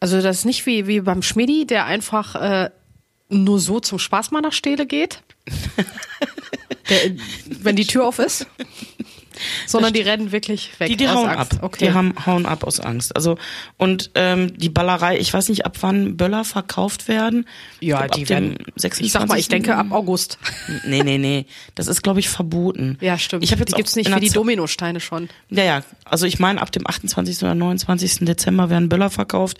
Also 0.00 0.20
das 0.20 0.38
ist 0.38 0.44
nicht 0.44 0.66
wie, 0.66 0.86
wie 0.86 1.00
beim 1.00 1.22
Schmidi, 1.22 1.66
der 1.66 1.86
einfach 1.86 2.34
äh, 2.34 2.70
nur 3.28 3.60
so 3.60 3.80
zum 3.80 3.98
Spaß 3.98 4.30
mal 4.30 4.40
nach 4.40 4.52
Stele 4.52 4.86
geht. 4.86 5.22
der, 6.88 6.98
wenn 7.46 7.76
die 7.76 7.86
Tür 7.86 8.06
auf 8.06 8.18
ist. 8.18 8.46
Sondern 9.66 9.92
die 9.92 10.00
rennen 10.00 10.32
wirklich 10.32 10.78
weg. 10.78 10.88
Die, 10.88 10.96
die 10.96 11.08
aus 11.08 11.14
hauen 11.16 11.28
Angst. 11.28 11.54
ab. 11.54 11.58
Okay. 11.62 11.86
Die 11.86 11.92
haben, 11.92 12.14
hauen 12.26 12.46
ab 12.46 12.64
aus 12.64 12.80
Angst. 12.80 13.14
Also 13.16 13.38
und 13.76 14.10
ähm, 14.14 14.56
die 14.56 14.68
Ballerei, 14.68 15.18
ich 15.18 15.32
weiß 15.32 15.48
nicht, 15.48 15.64
ab 15.66 15.76
wann 15.80 16.16
Böller 16.16 16.44
verkauft 16.44 17.08
werden. 17.08 17.46
ja, 17.80 17.98
glaub, 18.06 18.12
die 18.12 18.22
ab 18.22 18.28
dem 18.28 18.50
werden. 18.50 18.58
26. 18.76 19.06
Ich 19.06 19.12
sag 19.12 19.28
mal, 19.28 19.38
ich 19.38 19.48
denke 19.48 19.74
ab 19.76 19.86
August. 19.90 20.38
Nee, 20.84 21.02
nee, 21.02 21.18
nee. 21.18 21.46
Das 21.74 21.86
ist, 21.86 22.02
glaube 22.02 22.20
ich, 22.20 22.28
verboten. 22.28 22.96
Ja, 23.00 23.18
stimmt. 23.18 23.44
Ich 23.44 23.52
habe 23.52 23.60
jetzt 23.60 23.72
die 23.72 23.76
gibt's 23.76 23.96
nicht 23.96 24.14
wie 24.14 24.20
die 24.20 24.30
Dominosteine 24.30 25.00
schon. 25.00 25.28
Ja, 25.50 25.64
ja. 25.64 25.82
Also 26.04 26.26
ich 26.26 26.38
meine, 26.38 26.60
ab 26.60 26.72
dem 26.72 26.86
28. 26.86 27.42
oder 27.42 27.54
29. 27.54 28.20
Dezember 28.20 28.70
werden 28.70 28.88
Böller 28.88 29.10
verkauft. 29.10 29.58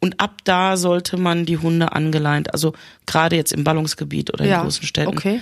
Und 0.00 0.20
ab 0.20 0.38
da 0.44 0.76
sollte 0.76 1.16
man 1.16 1.46
die 1.46 1.58
Hunde 1.58 1.92
angeleint, 1.92 2.52
also 2.52 2.74
gerade 3.06 3.36
jetzt 3.36 3.52
im 3.52 3.64
Ballungsgebiet 3.64 4.32
oder 4.34 4.44
Ja, 4.44 4.58
in 4.58 4.62
großen 4.64 4.86
Städten, 4.86 5.08
okay. 5.08 5.40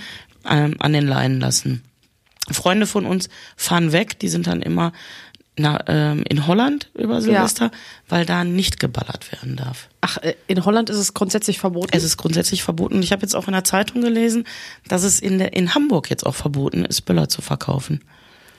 ähm, 0.49 0.75
an 0.79 0.93
den 0.93 1.05
Leinen 1.07 1.39
lassen. 1.39 1.83
Freunde 2.51 2.87
von 2.87 3.05
uns 3.05 3.29
fahren 3.55 3.91
weg, 3.91 4.19
die 4.19 4.29
sind 4.29 4.47
dann 4.47 4.61
immer 4.61 4.91
na, 5.55 5.79
ähm, 5.87 6.23
in 6.27 6.47
Holland 6.47 6.89
über 6.95 7.21
Silvester, 7.21 7.69
weil 8.09 8.25
da 8.25 8.43
nicht 8.43 8.79
geballert 8.79 9.31
werden 9.31 9.55
darf. 9.55 9.87
Ach, 10.01 10.17
äh, 10.17 10.33
in 10.47 10.65
Holland 10.65 10.89
ist 10.89 10.97
es 10.97 11.13
grundsätzlich 11.13 11.59
verboten. 11.59 11.89
Es 11.91 12.03
ist 12.03 12.17
grundsätzlich 12.17 12.63
verboten. 12.63 13.01
Ich 13.03 13.11
habe 13.11 13.21
jetzt 13.21 13.35
auch 13.35 13.47
in 13.47 13.53
der 13.53 13.63
Zeitung 13.63 14.01
gelesen, 14.01 14.45
dass 14.87 15.03
es 15.03 15.19
in, 15.19 15.37
der, 15.37 15.53
in 15.53 15.75
Hamburg 15.75 16.09
jetzt 16.09 16.25
auch 16.25 16.33
verboten 16.33 16.85
ist, 16.85 17.01
Böller 17.01 17.29
zu 17.29 17.43
verkaufen. 17.43 18.01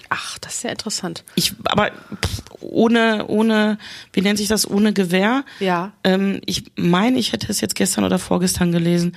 Ach, 0.09 0.39
das 0.39 0.57
ist 0.57 0.63
ja 0.63 0.71
interessant. 0.71 1.25
Ich, 1.35 1.55
aber 1.65 1.91
pff, 1.91 2.43
ohne, 2.61 3.27
ohne, 3.27 3.79
wie 4.13 4.21
nennt 4.21 4.39
sich 4.39 4.47
das, 4.47 4.69
ohne 4.69 4.93
Gewehr. 4.93 5.45
Ja. 5.59 5.93
Ähm, 6.05 6.41
ich 6.47 6.65
meine, 6.77 7.19
ich 7.19 7.33
hätte 7.33 7.51
es 7.51 7.61
jetzt 7.61 7.75
gestern 7.75 8.05
oder 8.05 8.21
vorgestern 8.21 8.71
gelesen, 8.71 9.17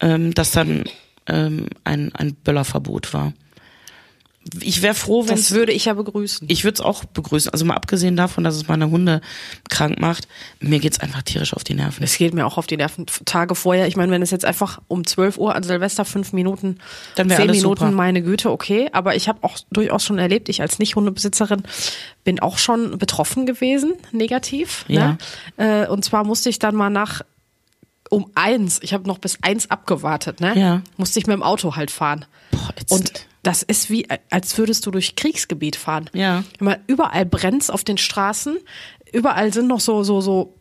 ähm, 0.00 0.34
dass 0.34 0.50
dann 0.50 0.84
ähm, 1.28 1.66
ein, 1.84 2.12
ein 2.16 2.34
Böllerverbot 2.34 3.14
war. 3.14 3.32
Ich 4.60 4.82
wäre 4.82 4.94
froh, 4.94 5.22
wenn 5.28 5.36
Das 5.36 5.52
würde 5.52 5.72
ich 5.72 5.84
ja 5.84 5.94
begrüßen. 5.94 6.48
ich 6.50 6.64
würde 6.64 6.74
es 6.74 6.80
auch 6.80 7.04
begrüßen. 7.04 7.52
Also 7.52 7.64
mal 7.64 7.74
abgesehen 7.74 8.16
davon, 8.16 8.42
dass 8.42 8.56
es 8.56 8.66
meine 8.66 8.90
Hunde 8.90 9.20
krank 9.70 10.00
macht, 10.00 10.26
mir 10.60 10.80
geht's 10.80 10.98
einfach 11.00 11.22
tierisch 11.22 11.54
auf 11.54 11.62
die 11.62 11.74
Nerven. 11.74 12.02
Es 12.02 12.16
geht 12.18 12.34
mir 12.34 12.44
auch 12.44 12.58
auf 12.58 12.66
die 12.66 12.76
Nerven 12.76 13.06
Tage 13.24 13.54
vorher. 13.54 13.86
Ich 13.86 13.96
meine, 13.96 14.10
wenn 14.10 14.20
es 14.20 14.30
jetzt 14.32 14.44
einfach 14.44 14.80
um 14.88 15.06
12 15.06 15.38
Uhr 15.38 15.54
an 15.54 15.62
Silvester 15.62 16.04
fünf 16.04 16.32
Minuten, 16.32 16.78
Dann 17.14 17.28
zehn 17.30 17.50
Minuten, 17.50 17.60
super. 17.60 17.90
meine 17.92 18.20
Güte, 18.22 18.50
okay. 18.50 18.88
Aber 18.92 19.14
ich 19.14 19.28
habe 19.28 19.38
auch 19.42 19.58
durchaus 19.70 20.04
schon 20.04 20.18
erlebt, 20.18 20.48
ich 20.48 20.60
als 20.60 20.78
Nicht-Hundebesitzerin 20.80 21.62
bin 22.24 22.40
auch 22.40 22.58
schon 22.58 22.98
betroffen 22.98 23.46
gewesen, 23.46 23.94
negativ. 24.10 24.84
Ja. 24.88 25.16
Ne? 25.56 25.88
Und 25.88 26.04
zwar 26.04 26.24
musste 26.24 26.48
ich 26.48 26.58
dann 26.58 26.74
mal 26.74 26.90
nach 26.90 27.22
um 28.10 28.30
eins, 28.34 28.80
ich 28.82 28.92
habe 28.92 29.08
noch 29.08 29.18
bis 29.18 29.38
eins 29.40 29.70
abgewartet, 29.70 30.40
ne? 30.40 30.52
Ja. 30.58 30.82
Musste 30.98 31.18
ich 31.18 31.26
mit 31.26 31.34
dem 31.34 31.42
Auto 31.42 31.76
halt 31.76 31.90
fahren. 31.90 32.26
Boah, 32.50 32.70
ätzend. 32.76 33.00
Und 33.00 33.26
das 33.42 33.62
ist 33.62 33.90
wie, 33.90 34.06
als 34.30 34.56
würdest 34.58 34.86
du 34.86 34.90
durch 34.90 35.16
Kriegsgebiet 35.16 35.76
fahren. 35.76 36.08
Ja. 36.12 36.44
Immer, 36.60 36.78
überall 36.86 37.26
brennt's 37.26 37.70
auf 37.70 37.82
den 37.84 37.98
Straßen. 37.98 38.56
Überall 39.12 39.52
sind 39.52 39.66
noch 39.66 39.80
so, 39.80 40.04
so, 40.04 40.20
so 40.20 40.54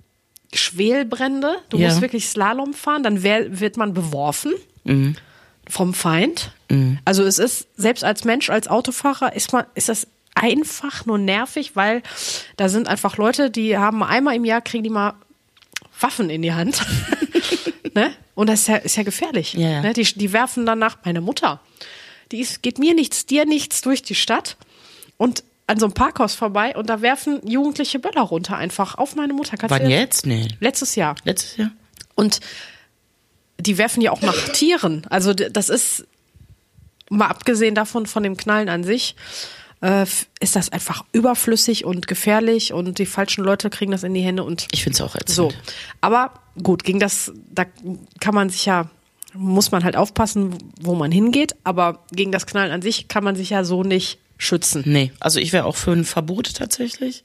Schwelbrände. 0.54 1.58
Du 1.70 1.78
Ja. 1.78 1.88
musst 1.90 2.02
wirklich 2.02 2.28
Slalom 2.28 2.74
fahren, 2.74 3.04
dann 3.04 3.24
wär, 3.24 3.60
wird 3.60 3.78
man 3.78 3.94
beworfen 3.94 4.54
vom 5.70 5.94
Feind. 5.94 6.52
Also 7.06 7.24
es 7.24 7.38
ist, 7.38 7.68
selbst 7.78 8.04
als 8.04 8.24
Mensch, 8.24 8.50
als 8.50 8.68
Autofahrer, 8.68 9.36
ist 9.36 9.54
man, 9.54 9.66
ist 9.76 9.90
das 9.90 10.08
einfach 10.34 11.06
nur 11.06 11.18
nervig, 11.18 11.76
weil 11.76 12.02
da 12.58 12.68
sind 12.70 12.88
einfach 12.88 13.18
Leute, 13.18 13.52
die 13.52 13.78
haben 13.78 14.02
einmal 14.04 14.36
im 14.36 14.46
Jahr 14.46 14.62
kriegen 14.62 14.84
die 14.84 14.90
mal 14.90 15.14
Waffen 16.00 16.30
in 16.30 16.42
die 16.42 16.54
Hand. 16.54 16.82
ne? 17.94 18.12
Und 18.34 18.48
das 18.48 18.62
ist 18.62 18.68
ja, 18.70 18.76
ist 18.78 18.96
ja 18.98 19.04
gefährlich. 19.04 19.54
Ja, 19.54 19.70
ja. 19.70 19.82
Ne? 19.82 19.94
Die, 19.94 20.04
die 20.04 20.34
werfen 20.34 20.66
danach 20.66 20.98
meine 21.06 21.22
Mutter. 21.22 21.60
Die 22.32 22.40
ist, 22.40 22.62
geht 22.64 22.80
mir 22.80 22.94
nichts, 22.94 23.26
dir 23.26 23.46
nichts 23.46 23.82
durch 23.82 24.02
die 24.02 24.16
Stadt 24.16 24.58
und 25.18 25.44
an 25.68 25.80
so 25.80 25.86
einem 25.86 25.94
Parkhaus 25.94 26.36
vorbei 26.36 26.76
und 26.76 26.90
da 26.90 27.02
werfen 27.02 27.46
Jugendliche 27.48 28.00
Böller 28.00 28.22
runter 28.22 28.58
einfach 28.58 28.96
auf 28.96 29.16
meine 29.16 29.34
Mutter. 29.34 29.58
Kannst 29.58 29.72
Wann 29.74 29.90
jetzt? 29.90 30.26
Nee. 30.26 30.48
Letztes 30.60 30.96
Jahr. 30.96 31.16
Letztes 31.24 31.58
Jahr? 31.58 31.72
Und 32.16 32.40
die 33.60 33.78
werfen 33.78 34.02
ja 34.02 34.12
auch 34.12 34.22
nach 34.22 34.50
Tieren. 34.50 35.06
Also 35.10 35.34
das 35.34 35.70
ist, 35.70 36.06
mal 37.10 37.28
abgesehen 37.28 37.76
davon, 37.76 38.06
von 38.06 38.24
dem 38.24 38.36
Knallen 38.36 38.70
an 38.70 38.84
sich, 38.84 39.16
äh, 39.82 40.06
ist 40.40 40.56
das 40.56 40.72
einfach 40.72 41.04
überflüssig 41.12 41.86
und 41.86 42.08
gefährlich 42.08 42.74
und 42.74 43.00
die 43.00 43.06
falschen 43.06 43.44
Leute 43.44 43.70
kriegen 43.70 43.92
das 43.92 44.04
in 44.04 44.14
die 44.14 44.22
Hände 44.22 44.44
und 44.44 44.68
Ich 44.72 44.84
find's 44.84 45.02
auch 45.02 45.16
ätzend. 45.16 45.30
so. 45.36 45.54
Aber 46.02 46.34
gut, 46.62 46.84
gegen 46.84 47.00
das, 47.00 47.32
da 47.50 47.66
kann 48.20 48.36
man 48.36 48.50
sich 48.50 48.66
ja, 48.66 48.90
muss 49.34 49.72
man 49.72 49.84
halt 49.84 49.96
aufpassen, 49.96 50.56
wo 50.82 50.96
man 50.96 51.12
hingeht, 51.12 51.56
aber 51.64 52.06
gegen 52.12 52.32
das 52.32 52.46
Knallen 52.46 52.72
an 52.72 52.82
sich 52.82 53.08
kann 53.08 53.24
man 53.24 53.36
sich 53.36 53.50
ja 53.50 53.64
so 53.64 53.84
nicht 53.84 54.20
schützen. 54.38 54.84
Nee, 54.86 55.12
also 55.20 55.40
ich 55.40 55.54
wäre 55.54 55.66
auch 55.66 55.76
für 55.76 55.92
ein 55.92 56.06
Verbot 56.06 56.54
tatsächlich. 56.56 57.24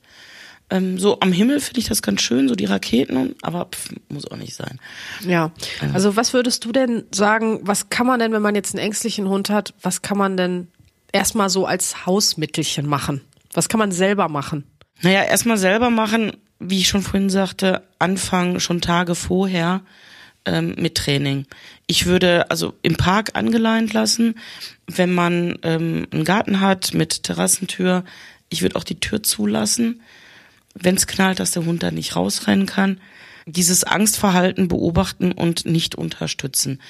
Ähm, 0.68 0.98
so 0.98 1.20
am 1.20 1.32
Himmel 1.32 1.60
finde 1.60 1.80
ich 1.80 1.88
das 1.88 2.02
ganz 2.02 2.22
schön, 2.22 2.48
so 2.48 2.54
die 2.54 2.64
Raketen, 2.64 3.36
aber 3.42 3.66
pff, 3.66 3.90
muss 4.08 4.30
auch 4.30 4.36
nicht 4.36 4.54
sein. 4.54 4.80
Ja. 5.24 5.52
Also 5.92 6.16
was 6.16 6.32
würdest 6.32 6.64
du 6.64 6.72
denn 6.72 7.04
sagen, 7.12 7.60
was 7.62 7.88
kann 7.88 8.06
man 8.06 8.18
denn, 8.18 8.32
wenn 8.32 8.42
man 8.42 8.54
jetzt 8.54 8.74
einen 8.74 8.84
ängstlichen 8.84 9.28
Hund 9.28 9.48
hat, 9.48 9.74
was 9.80 10.02
kann 10.02 10.18
man 10.18 10.36
denn 10.36 10.68
erstmal 11.12 11.50
so 11.50 11.66
als 11.66 12.04
Hausmittelchen 12.04 12.86
machen? 12.86 13.20
Was 13.52 13.68
kann 13.68 13.78
man 13.78 13.92
selber 13.92 14.28
machen? 14.28 14.64
Naja, 15.02 15.22
erstmal 15.22 15.56
selber 15.56 15.90
machen, 15.90 16.32
wie 16.58 16.78
ich 16.78 16.88
schon 16.88 17.02
vorhin 17.02 17.30
sagte, 17.30 17.82
anfangen 17.98 18.60
schon 18.60 18.80
Tage 18.80 19.14
vorher 19.14 19.82
ähm, 20.46 20.74
mit 20.78 20.96
Training. 20.96 21.46
Ich 21.86 22.06
würde 22.06 22.50
also 22.50 22.74
im 22.82 22.96
Park 22.96 23.30
angeleint 23.34 23.92
lassen, 23.92 24.34
wenn 24.86 25.14
man 25.14 25.58
ähm, 25.62 26.06
einen 26.10 26.24
Garten 26.24 26.60
hat 26.60 26.94
mit 26.94 27.22
Terrassentür. 27.22 28.04
Ich 28.48 28.62
würde 28.62 28.76
auch 28.76 28.84
die 28.84 29.00
Tür 29.00 29.22
zulassen. 29.22 30.02
wenn 30.74 30.96
es 30.96 31.06
knallt, 31.06 31.40
dass 31.40 31.52
der 31.52 31.64
Hund 31.64 31.82
da 31.82 31.90
nicht 31.90 32.16
rausrennen 32.16 32.66
kann. 32.66 33.00
Dieses 33.46 33.84
Angstverhalten 33.84 34.68
beobachten 34.68 35.32
und 35.32 35.64
nicht 35.64 35.94
unterstützen. 35.94 36.82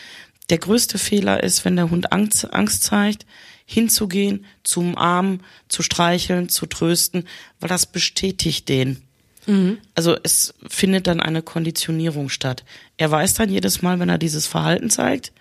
Der 0.48 0.58
größte 0.58 0.98
Fehler 0.98 1.42
ist, 1.42 1.64
wenn 1.64 1.76
der 1.76 1.90
Hund 1.90 2.12
Angst, 2.12 2.52
Angst 2.52 2.84
zeigt, 2.84 3.26
hinzugehen, 3.64 4.44
zu 4.64 4.80
umarmen, 4.80 5.42
zu 5.68 5.82
streicheln, 5.82 6.48
zu 6.48 6.66
trösten, 6.66 7.28
weil 7.60 7.68
das 7.68 7.86
bestätigt 7.86 8.68
den. 8.68 9.05
Mhm. 9.46 9.78
Also 9.94 10.16
es 10.22 10.54
findet 10.68 11.06
dann 11.06 11.20
eine 11.20 11.42
Konditionierung 11.42 12.28
statt. 12.28 12.64
Er 12.96 13.10
weiß 13.10 13.34
dann 13.34 13.50
jedes 13.50 13.82
Mal, 13.82 13.98
wenn 14.00 14.08
er 14.08 14.18
dieses 14.18 14.46
Verhalten 14.46 14.90
zeigt, 14.90 15.32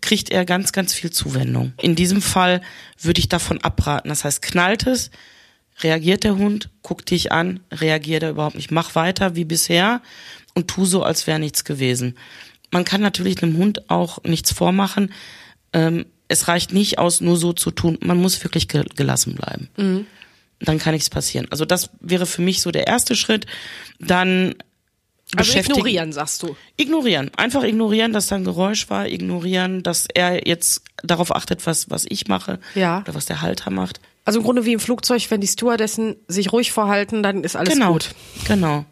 kriegt 0.00 0.30
er 0.30 0.44
ganz, 0.44 0.72
ganz 0.72 0.94
viel 0.94 1.10
Zuwendung. 1.10 1.72
In 1.80 1.94
diesem 1.94 2.22
Fall 2.22 2.62
würde 2.98 3.20
ich 3.20 3.28
davon 3.28 3.60
abraten. 3.60 4.08
Das 4.08 4.24
heißt, 4.24 4.42
knallt 4.42 4.86
es, 4.86 5.10
reagiert 5.80 6.24
der 6.24 6.36
Hund, 6.36 6.70
guckt 6.82 7.10
dich 7.10 7.32
an, 7.32 7.60
reagiert 7.70 8.22
er 8.22 8.30
überhaupt 8.30 8.56
nicht. 8.56 8.70
Mach 8.70 8.94
weiter 8.94 9.36
wie 9.36 9.44
bisher 9.44 10.00
und 10.54 10.68
tu 10.68 10.84
so, 10.84 11.02
als 11.02 11.26
wäre 11.26 11.38
nichts 11.38 11.64
gewesen. 11.64 12.16
Man 12.70 12.84
kann 12.84 13.00
natürlich 13.00 13.42
einem 13.42 13.56
Hund 13.56 13.90
auch 13.90 14.22
nichts 14.24 14.52
vormachen. 14.52 15.12
Ähm, 15.72 16.06
es 16.28 16.48
reicht 16.48 16.72
nicht 16.72 16.98
aus, 16.98 17.20
nur 17.20 17.36
so 17.36 17.52
zu 17.52 17.70
tun. 17.70 17.98
Man 18.00 18.18
muss 18.18 18.42
wirklich 18.44 18.68
gelassen 18.68 19.34
bleiben. 19.34 19.68
Mhm. 19.76 20.06
Dann 20.60 20.78
kann 20.78 20.92
nichts 20.92 21.10
passieren. 21.10 21.46
Also 21.50 21.64
das 21.64 21.90
wäre 22.00 22.26
für 22.26 22.42
mich 22.42 22.60
so 22.60 22.70
der 22.70 22.86
erste 22.86 23.16
Schritt. 23.16 23.46
Dann 23.98 24.54
also 25.36 25.58
ignorieren, 25.58 26.12
sagst 26.12 26.42
du. 26.42 26.56
Ignorieren. 26.76 27.30
Einfach 27.36 27.62
ignorieren, 27.62 28.12
dass 28.12 28.26
da 28.26 28.36
ein 28.36 28.44
Geräusch 28.44 28.90
war, 28.90 29.06
ignorieren, 29.06 29.82
dass 29.82 30.06
er 30.12 30.46
jetzt 30.46 30.82
darauf 31.02 31.34
achtet, 31.34 31.66
was, 31.66 31.88
was 31.88 32.04
ich 32.08 32.26
mache 32.26 32.58
ja. 32.74 33.00
oder 33.00 33.14
was 33.14 33.26
der 33.26 33.40
Halter 33.40 33.70
macht. 33.70 34.00
Also 34.24 34.40
im 34.40 34.44
Grunde 34.44 34.64
wie 34.64 34.72
im 34.72 34.80
Flugzeug, 34.80 35.30
wenn 35.30 35.40
die 35.40 35.46
Stewardessen 35.46 36.16
sich 36.26 36.52
ruhig 36.52 36.72
verhalten, 36.72 37.22
dann 37.22 37.44
ist 37.44 37.56
alles 37.56 37.74
genau. 37.74 37.92
gut. 37.92 38.10
Genau. 38.46 38.84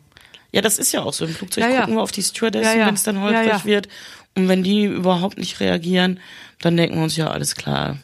Ja, 0.53 0.63
das 0.63 0.79
ist 0.79 0.93
ja 0.93 1.03
auch 1.03 1.13
so. 1.13 1.25
Im 1.27 1.35
Flugzeug 1.35 1.65
Ja, 1.65 1.71
ja. 1.71 1.81
gucken 1.81 1.97
wir 1.97 2.03
auf 2.03 2.13
die 2.13 2.23
Stewardessen, 2.23 2.79
Ja, 2.79 2.87
wenn 2.87 2.95
es 2.95 3.03
dann 3.03 3.21
holprig 3.21 3.65
wird. 3.65 3.89
Und 4.35 4.49
wenn 4.49 4.63
die 4.63 4.85
überhaupt 4.85 5.39
nicht 5.39 5.61
reagieren, 5.61 6.21
dann 6.61 6.77
denken 6.77 6.97
wir 6.97 7.03
uns, 7.03 7.17
ja, 7.17 7.31
alles 7.31 7.57
klar. 7.57 7.99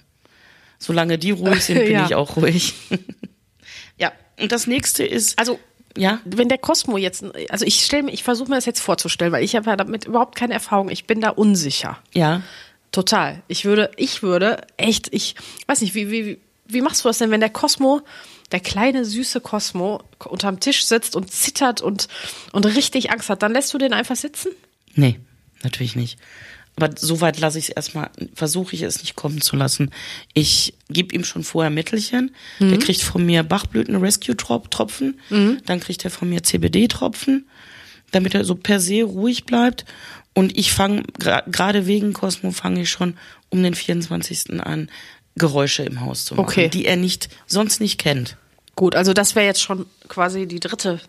Solange 0.78 1.18
die 1.18 1.30
ruhig 1.30 1.64
sind, 1.64 1.78
bin 1.85 2.04
ich 2.04 2.14
auch 2.14 2.37
ruhig. 2.37 2.75
ja, 3.99 4.13
und 4.41 4.53
das 4.53 4.67
nächste 4.67 5.05
ist, 5.05 5.39
Also 5.39 5.59
ja, 5.97 6.21
wenn 6.25 6.49
der 6.49 6.59
Cosmo 6.59 6.97
jetzt, 6.97 7.25
also 7.51 7.65
ich 7.65 7.85
stelle 7.85 8.05
mir, 8.05 8.13
ich 8.13 8.25
versuche 8.25 8.49
mir 8.49 8.57
das 8.57 8.67
jetzt 8.67 8.81
vorzustellen, 8.81 9.31
weil 9.33 9.45
ich 9.45 9.55
habe 9.55 9.71
ja 9.71 9.77
damit 9.77 10.07
überhaupt 10.07 10.35
keine 10.37 10.55
Erfahrung. 10.55 10.89
Ich 10.89 11.07
bin 11.07 11.21
da 11.21 11.31
unsicher. 11.31 11.99
ja. 12.13 12.43
Total. 12.93 13.43
Ich 13.49 13.65
würde, 13.65 13.91
ich 13.97 14.23
würde 14.23 14.65
echt, 14.77 15.13
ich 15.13 15.35
weiß 15.67 15.81
nicht, 15.81 15.97
wie, 15.97 16.13
wie, 16.13 16.39
wie 16.67 16.81
machst 16.81 17.05
du 17.05 17.09
das 17.09 17.19
denn, 17.19 17.33
wenn 17.33 17.41
der 17.41 17.51
Cosmo, 17.51 18.03
der 18.53 18.61
kleine 18.61 19.05
süße 19.05 19.41
Cosmo 19.41 20.01
unterm 20.25 20.61
Tisch 20.61 20.85
sitzt 20.85 21.17
und 21.17 21.29
zittert 21.33 21.81
und, 21.81 22.07
und 22.53 22.65
richtig 22.67 23.11
Angst 23.11 23.31
hat, 23.31 23.43
dann 23.43 23.53
lässt 23.53 23.75
du 23.75 23.79
den 23.79 23.93
einfach 23.93 24.15
sitzen? 24.15 24.53
Nee, 24.95 25.19
natürlich 25.65 25.97
nicht. 25.97 26.21
Aber 26.76 26.90
so 26.99 27.21
weit 27.21 27.38
lasse 27.38 27.59
ich 27.59 27.69
es 27.69 27.75
erstmal, 27.76 28.11
versuche 28.35 28.75
ich 28.75 28.83
es 28.83 29.00
nicht 29.00 29.14
kommen 29.14 29.40
zu 29.40 29.54
lassen. 29.54 29.90
Ich 30.33 30.75
gebe 30.90 31.14
ihm 31.14 31.25
schon 31.25 31.45
vorher 31.45 31.71
Mittelchen. 31.71 32.35
Der 32.59 32.78
kriegt 32.78 33.00
von 33.02 33.25
mir 33.25 33.43
Bachblüten 33.45 33.95
Rescue 33.97 34.37
Trop- 34.37 34.71
Tropfen. 34.71 35.21
Dann 35.31 35.81
kriegt 35.81 36.04
er 36.04 36.11
von 36.11 36.28
mir 36.28 36.43
CBD 36.43 36.88
Tropfen, 36.88 37.49
damit 38.11 38.35
er 38.35 38.45
so 38.45 38.57
per 38.57 38.81
se 38.81 39.04
ruhig 39.04 39.45
bleibt. 39.45 39.85
Und 40.35 40.59
ich 40.59 40.73
fange, 40.73 41.04
gerade 41.47 41.87
wegen 41.87 42.12
Cosmo, 42.12 42.50
fange 42.50 42.83
ich 42.83 42.90
schon 42.90 43.16
um 43.50 43.62
den 43.62 43.75
24. 43.75 44.61
an, 44.61 44.90
Geräusche 45.37 45.85
im 45.85 46.00
Haus 46.00 46.25
zu 46.25 46.35
machen, 46.35 46.47
Okay. 46.47 46.69
die 46.69 46.87
er 46.87 46.97
nicht, 46.97 47.28
sonst 47.47 47.81
nicht 47.81 47.99
kennt. 47.99 48.37
Gut, 48.75 48.97
also 48.97 49.12
das 49.12 49.37
wäre 49.37 49.47
jetzt 49.47 49.62
schon 49.62 49.87
quasi 50.09 50.47
die 50.47 50.59
dritte 50.59 51.00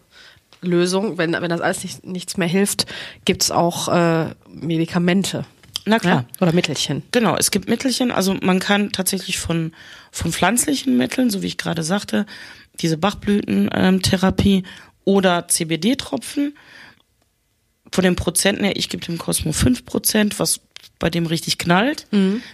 Lösung. 0.62 1.18
Wenn, 1.18 1.34
wenn 1.34 1.50
das 1.50 1.62
alles 1.62 1.84
nicht, 1.84 2.06
nichts 2.06 2.38
mehr 2.38 2.48
hilft, 2.48 2.86
gibt's 3.26 3.50
auch 3.52 3.88
äh, 3.88 4.34
Medikamente. 4.48 5.46
Na 5.86 6.00
klar. 6.00 6.26
Ja? 6.28 6.42
Oder 6.42 6.54
Mittelchen. 6.54 7.04
Genau, 7.12 7.36
es 7.38 7.52
gibt 7.52 7.70
Mittelchen, 7.70 8.12
also 8.12 8.36
man 8.42 8.60
kann 8.60 8.92
tatsächlich 8.92 9.38
von, 9.38 9.74
von 10.12 10.32
pflanzlichen 10.32 10.98
Mitteln, 10.98 11.30
so 11.30 11.42
wie 11.42 11.48
ich 11.48 11.58
gerade 11.58 11.84
sagte, 11.84 12.26
diese 12.82 12.98
Bachblütentherapie 12.98 14.64
oder 15.04 15.48
CBD-Tropfen, 15.48 16.58
von 17.92 18.04
den 18.04 18.16
Prozenten 18.16 18.66
her, 18.66 18.76
ich 18.76 18.90
gebe 18.90 19.06
dem 19.06 19.18
Cosmo 19.18 19.52
5%, 19.52 20.34
was 20.38 20.60
bei 21.00 21.10
dem 21.10 21.28
richtig 21.28 21.58
knallt, 21.58 22.08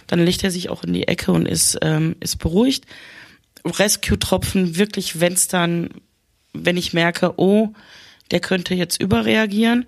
dann 0.06 0.24
legt 0.24 0.44
er 0.44 0.50
sich 0.50 0.68
auch 0.68 0.84
in 0.84 0.92
die 0.92 1.08
Ecke 1.08 1.32
und 1.32 1.46
ist, 1.46 1.78
ähm, 1.82 2.16
ist 2.20 2.38
beruhigt. 2.38 2.84
Rescue-Tropfen, 3.64 4.76
wirklich, 4.76 5.20
wenn's 5.20 5.48
dann, 5.48 5.90
wenn 6.52 6.76
ich 6.76 6.92
merke, 6.92 7.34
oh, 7.38 7.72
der 8.30 8.40
könnte 8.40 8.74
jetzt 8.74 9.00
überreagieren. 9.00 9.86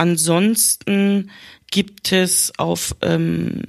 Ansonsten 0.00 1.30
gibt 1.70 2.10
es 2.10 2.54
auf 2.56 2.96
ähm, 3.02 3.64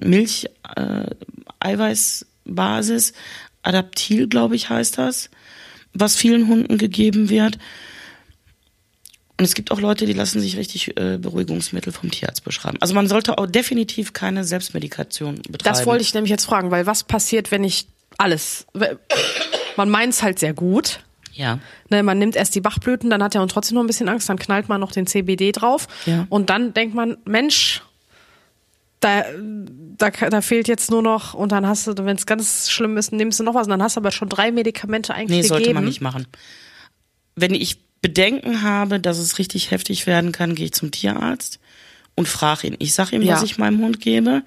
Milch, 0.00 0.46
äh, 0.76 1.10
Eiweißbasis, 1.58 3.12
Adaptil, 3.62 4.28
glaube 4.28 4.54
ich, 4.54 4.70
heißt 4.70 4.98
das, 4.98 5.30
was 5.92 6.14
vielen 6.14 6.46
Hunden 6.46 6.78
gegeben 6.78 7.28
wird. 7.28 7.58
Und 9.36 9.44
es 9.46 9.54
gibt 9.56 9.72
auch 9.72 9.80
Leute, 9.80 10.06
die 10.06 10.12
lassen 10.12 10.38
sich 10.40 10.56
richtig 10.56 10.96
äh, 10.96 11.18
Beruhigungsmittel 11.18 11.92
vom 11.92 12.12
Tierarzt 12.12 12.44
beschreiben. 12.44 12.78
Also 12.80 12.94
man 12.94 13.08
sollte 13.08 13.36
auch 13.36 13.46
definitiv 13.48 14.12
keine 14.12 14.44
Selbstmedikation 14.44 15.42
betreiben. 15.42 15.58
Das 15.64 15.86
wollte 15.86 16.02
ich 16.02 16.14
nämlich 16.14 16.30
jetzt 16.30 16.44
fragen, 16.44 16.70
weil 16.70 16.86
was 16.86 17.02
passiert, 17.02 17.50
wenn 17.50 17.64
ich 17.64 17.88
alles. 18.16 18.64
Man 19.76 19.90
meint 19.90 20.12
es 20.12 20.22
halt 20.22 20.38
sehr 20.38 20.54
gut. 20.54 21.00
Ja. 21.38 21.60
Ne, 21.88 22.02
man 22.02 22.18
nimmt 22.18 22.34
erst 22.36 22.54
die 22.56 22.60
Bachblüten, 22.60 23.08
dann 23.10 23.22
hat 23.22 23.34
er 23.34 23.42
und 23.42 23.50
trotzdem 23.50 23.76
noch 23.76 23.82
ein 23.84 23.86
bisschen 23.86 24.08
Angst, 24.08 24.28
dann 24.28 24.38
knallt 24.38 24.68
man 24.68 24.80
noch 24.80 24.90
den 24.92 25.06
CBD 25.06 25.52
drauf. 25.52 25.86
Ja. 26.04 26.26
Und 26.28 26.50
dann 26.50 26.74
denkt 26.74 26.94
man, 26.96 27.16
Mensch, 27.24 27.82
da, 29.00 29.22
da, 29.96 30.10
da 30.10 30.40
fehlt 30.40 30.66
jetzt 30.66 30.90
nur 30.90 31.02
noch, 31.02 31.34
und 31.34 31.52
dann 31.52 31.64
hast 31.66 31.86
du, 31.86 31.94
wenn 32.04 32.16
es 32.16 32.26
ganz 32.26 32.68
schlimm 32.70 32.96
ist, 32.96 33.12
nimmst 33.12 33.38
du 33.38 33.44
noch 33.44 33.54
was, 33.54 33.66
und 33.66 33.70
dann 33.70 33.82
hast 33.82 33.96
du 33.96 34.00
aber 34.00 34.10
schon 34.10 34.28
drei 34.28 34.50
Medikamente 34.50 35.14
eigentlich 35.14 35.28
Nee, 35.30 35.42
gegeben. 35.42 35.48
sollte 35.48 35.74
man 35.74 35.84
nicht 35.84 36.00
machen. 36.00 36.26
Wenn 37.36 37.54
ich 37.54 37.78
Bedenken 38.02 38.62
habe, 38.62 38.98
dass 38.98 39.18
es 39.18 39.38
richtig 39.38 39.70
heftig 39.70 40.06
werden 40.08 40.32
kann, 40.32 40.56
gehe 40.56 40.66
ich 40.66 40.72
zum 40.72 40.90
Tierarzt 40.90 41.60
und 42.16 42.26
frage 42.26 42.66
ihn. 42.66 42.76
Ich 42.80 42.94
sage 42.94 43.14
ihm, 43.14 43.22
Ja. 43.22 43.34
was 43.34 43.44
ich 43.44 43.58
meinem 43.58 43.78
Hund 43.80 44.00
gebe 44.00 44.42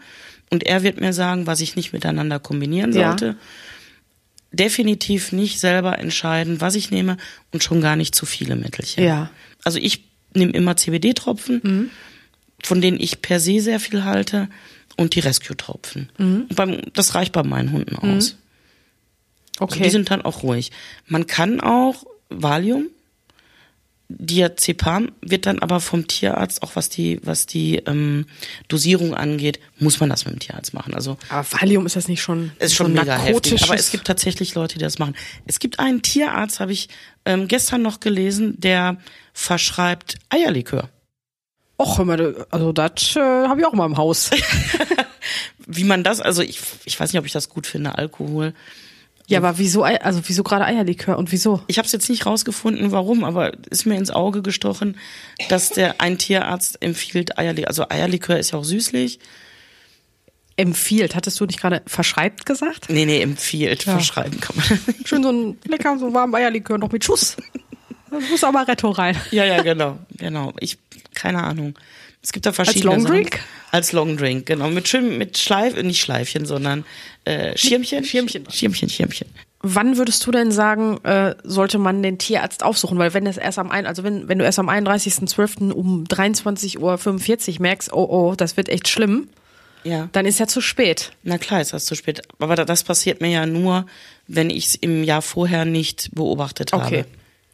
und 0.49 0.63
er 0.65 0.83
wird 0.83 0.99
mir 0.99 1.13
sagen, 1.13 1.47
was 1.47 1.61
ich 1.61 1.77
nicht 1.77 1.93
miteinander 1.93 2.39
kombinieren 2.39 2.91
Ja. 2.91 3.15
Definitiv 4.51 5.31
nicht 5.31 5.59
selber 5.59 5.97
entscheiden, 5.99 6.59
was 6.61 6.75
ich 6.75 6.91
nehme 6.91 7.17
und 7.51 7.63
schon 7.63 7.79
gar 7.81 7.95
nicht 7.95 8.13
zu 8.15 8.25
viele 8.25 8.55
Mittelchen. 8.55 9.03
Ja. 9.03 9.29
Also 9.63 9.79
ich 9.79 10.03
nehme 10.33 10.51
immer 10.51 10.75
CBD-Tropfen, 10.75 11.89
von 12.63 12.81
denen 12.81 12.99
ich 12.99 13.21
per 13.21 13.39
se 13.39 13.59
sehr 13.61 13.79
viel 13.79 14.03
halte 14.03 14.49
und 14.97 15.15
die 15.15 15.19
Rescue-Tropfen. 15.21 16.47
Beim, 16.53 16.81
das 16.93 17.15
reicht 17.15 17.31
bei 17.31 17.43
meinen 17.43 17.71
Hunden 17.71 17.95
aus. 17.95 18.05
Also 18.05 18.35
Okay. 19.59 19.83
die 19.83 19.89
sind 19.91 20.09
dann 20.09 20.23
auch 20.23 20.41
ruhig. 20.43 20.71
Man 21.05 21.27
kann 21.27 21.61
auch 21.61 22.05
Valium, 22.29 22.87
Diazepam 24.17 25.11
wird 25.21 25.45
dann 25.45 25.59
aber 25.59 25.79
vom 25.79 26.07
Tierarzt, 26.07 26.63
auch 26.63 26.75
was 26.75 26.89
die, 26.89 27.19
was 27.23 27.45
die 27.45 27.77
ähm, 27.77 28.25
Dosierung 28.67 29.13
angeht, 29.13 29.59
muss 29.79 29.99
man 29.99 30.09
das 30.09 30.25
mit 30.25 30.33
dem 30.33 30.39
Tierarzt 30.39 30.73
machen. 30.73 30.93
Also 30.93 31.17
aber 31.29 31.45
Valium 31.49 31.85
ist 31.85 31.95
das 31.95 32.07
nicht 32.07 32.21
schon, 32.21 32.51
es 32.59 32.71
ist 32.71 32.77
schon 32.77 32.93
mega 32.93 33.17
heftig. 33.17 33.63
Aber 33.63 33.75
es 33.75 33.91
gibt 33.91 34.05
tatsächlich 34.05 34.55
Leute, 34.55 34.77
die 34.77 34.83
das 34.83 34.99
machen. 34.99 35.15
Es 35.45 35.59
gibt 35.59 35.79
einen 35.79 36.01
Tierarzt, 36.01 36.59
habe 36.59 36.71
ich 36.71 36.89
ähm, 37.25 37.47
gestern 37.47 37.81
noch 37.81 37.99
gelesen, 37.99 38.59
der 38.59 38.97
verschreibt 39.33 40.17
Eierlikör. 40.29 40.89
Och, 41.79 41.99
also 42.51 42.73
das 42.73 43.15
äh, 43.15 43.19
habe 43.19 43.59
ich 43.59 43.65
auch 43.65 43.73
mal 43.73 43.85
im 43.85 43.97
Haus. 43.97 44.29
Wie 45.65 45.83
man 45.83 46.03
das, 46.03 46.19
also 46.19 46.41
ich, 46.41 46.59
ich 46.85 46.99
weiß 46.99 47.11
nicht, 47.11 47.19
ob 47.19 47.25
ich 47.25 47.31
das 47.31 47.49
gut 47.49 47.65
finde, 47.65 47.97
Alkohol. 47.97 48.53
Ja, 49.31 49.39
aber 49.39 49.57
wieso, 49.57 49.83
also 49.83 50.21
wieso 50.25 50.43
gerade 50.43 50.65
Eierlikör 50.65 51.17
und 51.17 51.31
wieso? 51.31 51.61
Ich 51.67 51.77
habe 51.77 51.85
es 51.85 51.91
jetzt 51.91 52.09
nicht 52.09 52.25
rausgefunden, 52.25 52.91
warum, 52.91 53.23
aber 53.23 53.53
ist 53.69 53.85
mir 53.85 53.95
ins 53.95 54.11
Auge 54.11 54.41
gestochen, 54.41 54.97
dass 55.49 55.69
der 55.69 56.01
ein 56.01 56.17
Tierarzt 56.17 56.81
empfiehlt 56.81 57.37
Eierlikör. 57.37 57.69
Also 57.69 57.89
Eierlikör 57.89 58.37
ist 58.37 58.51
ja 58.51 58.59
auch 58.59 58.63
süßlich. 58.63 59.19
Empfiehlt, 60.57 61.15
hattest 61.15 61.39
du 61.39 61.45
nicht 61.45 61.59
gerade 61.59 61.81
verschreibt 61.87 62.45
gesagt? 62.45 62.89
Nee, 62.89 63.05
nee, 63.05 63.21
empfiehlt. 63.21 63.85
Ja. 63.85 63.93
Verschreiben 63.93 64.39
kann 64.39 64.57
man. 64.57 64.79
Schön 65.05 65.23
so 65.23 65.31
ein 65.31 65.57
lecker, 65.65 65.97
so 65.97 66.13
warmen 66.13 66.35
Eierlikör 66.35 66.77
noch 66.77 66.91
mit 66.91 67.03
Schuss. 67.03 67.37
Muss 68.29 68.43
Amaretto 68.43 68.89
rein. 68.91 69.15
Ja, 69.31 69.45
ja, 69.45 69.61
genau, 69.63 69.97
genau. 70.17 70.53
Ich, 70.59 70.77
keine 71.13 71.43
Ahnung. 71.43 71.75
Es 72.23 72.31
gibt 72.31 72.45
da 72.45 72.51
verschiedene 72.51 72.93
Longdrink? 72.95 73.33
Sachen. 73.35 73.45
Als 73.71 73.91
Longdrink, 73.93 74.45
genau. 74.45 74.69
Mit 74.69 74.87
schön, 74.87 75.17
mit 75.17 75.37
Schleif, 75.37 75.75
äh, 75.75 75.81
nicht 75.83 76.01
Schleifchen, 76.01 76.45
sondern 76.45 76.85
äh, 77.25 77.57
Schirmchen. 77.57 78.03
Schirmchen. 78.03 78.45
Schirmchen, 78.51 78.89
Schirmchen. 78.89 79.27
Wann 79.63 79.97
würdest 79.97 80.25
du 80.25 80.31
denn 80.31 80.51
sagen, 80.51 80.99
äh, 81.03 81.35
sollte 81.43 81.77
man 81.77 82.01
den 82.03 82.17
Tierarzt 82.17 82.63
aufsuchen? 82.63 82.97
Weil 82.97 83.13
wenn 83.13 83.25
es 83.27 83.37
erst 83.37 83.59
am 83.59 83.71
ein, 83.71 83.85
also 83.87 84.03
wenn, 84.03 84.27
wenn 84.27 84.39
du 84.39 84.45
erst 84.45 84.59
am 84.59 84.69
31.12. 84.69 85.71
um 85.71 86.03
23.45 86.05 86.79
Uhr 87.55 87.61
merkst, 87.61 87.93
oh 87.93 88.07
oh, 88.09 88.35
das 88.35 88.57
wird 88.57 88.69
echt 88.69 88.87
schlimm, 88.87 89.29
Ja. 89.83 90.09
dann 90.11 90.25
ist 90.25 90.39
ja 90.39 90.47
zu 90.47 90.61
spät. 90.61 91.11
Na 91.23 91.37
klar 91.37 91.61
ist 91.61 91.73
das 91.73 91.85
zu 91.85 91.95
spät. 91.95 92.21
Aber 92.39 92.55
da- 92.55 92.65
das 92.65 92.83
passiert 92.83 93.21
mir 93.21 93.29
ja 93.29 93.45
nur, 93.45 93.85
wenn 94.27 94.49
ich 94.49 94.67
es 94.67 94.75
im 94.75 95.03
Jahr 95.03 95.21
vorher 95.21 95.65
nicht 95.65 96.09
beobachtet 96.13 96.73
habe. 96.73 96.85
Okay. 96.85 97.05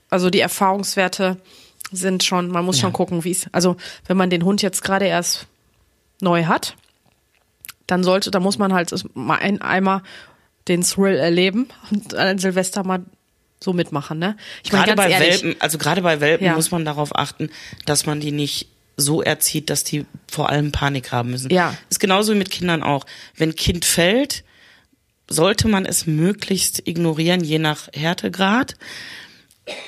Also 0.10 0.30
die 0.30 0.40
Erfahrungswerte 0.40 1.38
sind 1.92 2.24
schon, 2.24 2.50
man 2.50 2.66
muss 2.66 2.78
Ja. 2.78 2.82
schon 2.84 2.94
gucken, 2.94 3.24
wie 3.24 3.32
es, 3.32 3.48
also 3.52 3.78
wenn 4.06 4.18
man 4.18 4.30
den 4.30 4.44
Hund 4.44 4.62
jetzt 4.62 4.84
gerade 4.84 5.06
erst 5.06 5.48
neu 6.22 6.46
hat, 6.46 6.76
dann 7.88 8.04
sollte, 8.04 8.32
da 8.32 8.40
muss 8.40 8.58
man 8.58 8.74
halt 8.74 8.94
mal 9.16 9.38
ein, 9.40 9.62
einmal 9.62 10.02
den 10.68 10.82
Thrill 10.82 11.16
erleben 11.16 11.68
und 11.92 12.14
an 12.16 12.38
Silvester 12.40 12.84
mal 12.84 13.04
so 13.64 13.74
mitmachen, 13.74 14.20
ne? 14.20 14.36
Ich 14.64 14.72
meine, 14.72 14.84
Gerade 14.86 14.96
bei 14.98 15.10
ehrlich, 15.10 15.42
Welpen, 15.44 15.62
also 15.62 15.78
gerade 15.78 16.02
bei 16.02 16.20
Welpen 16.20 16.46
Ja. 16.46 16.54
muss 16.56 16.70
man 16.72 16.86
darauf 16.86 17.16
achten, 17.16 17.50
dass 17.86 18.06
man 18.06 18.20
die 18.20 18.32
nicht 18.32 18.68
so 18.98 19.22
erzieht, 19.22 19.70
dass 19.70 19.84
die 19.84 20.06
vor 20.30 20.50
allem 20.50 20.72
Panik 20.72 21.12
haben 21.12 21.32
müssen. 21.32 21.50
Ja. 21.52 21.76
Ist 21.90 22.00
genauso 22.00 22.34
wie 22.34 22.38
mit 22.38 22.52
Kindern 22.52 22.84
auch. 22.84 23.06
Wenn 23.36 23.56
Kind 23.56 23.86
fällt, 23.86 24.44
sollte 25.30 25.68
man 25.68 25.86
es 25.86 26.06
möglichst 26.08 26.88
ignorieren, 26.88 27.44
je 27.44 27.60
nach 27.60 27.88
Härtegrad, 27.94 28.76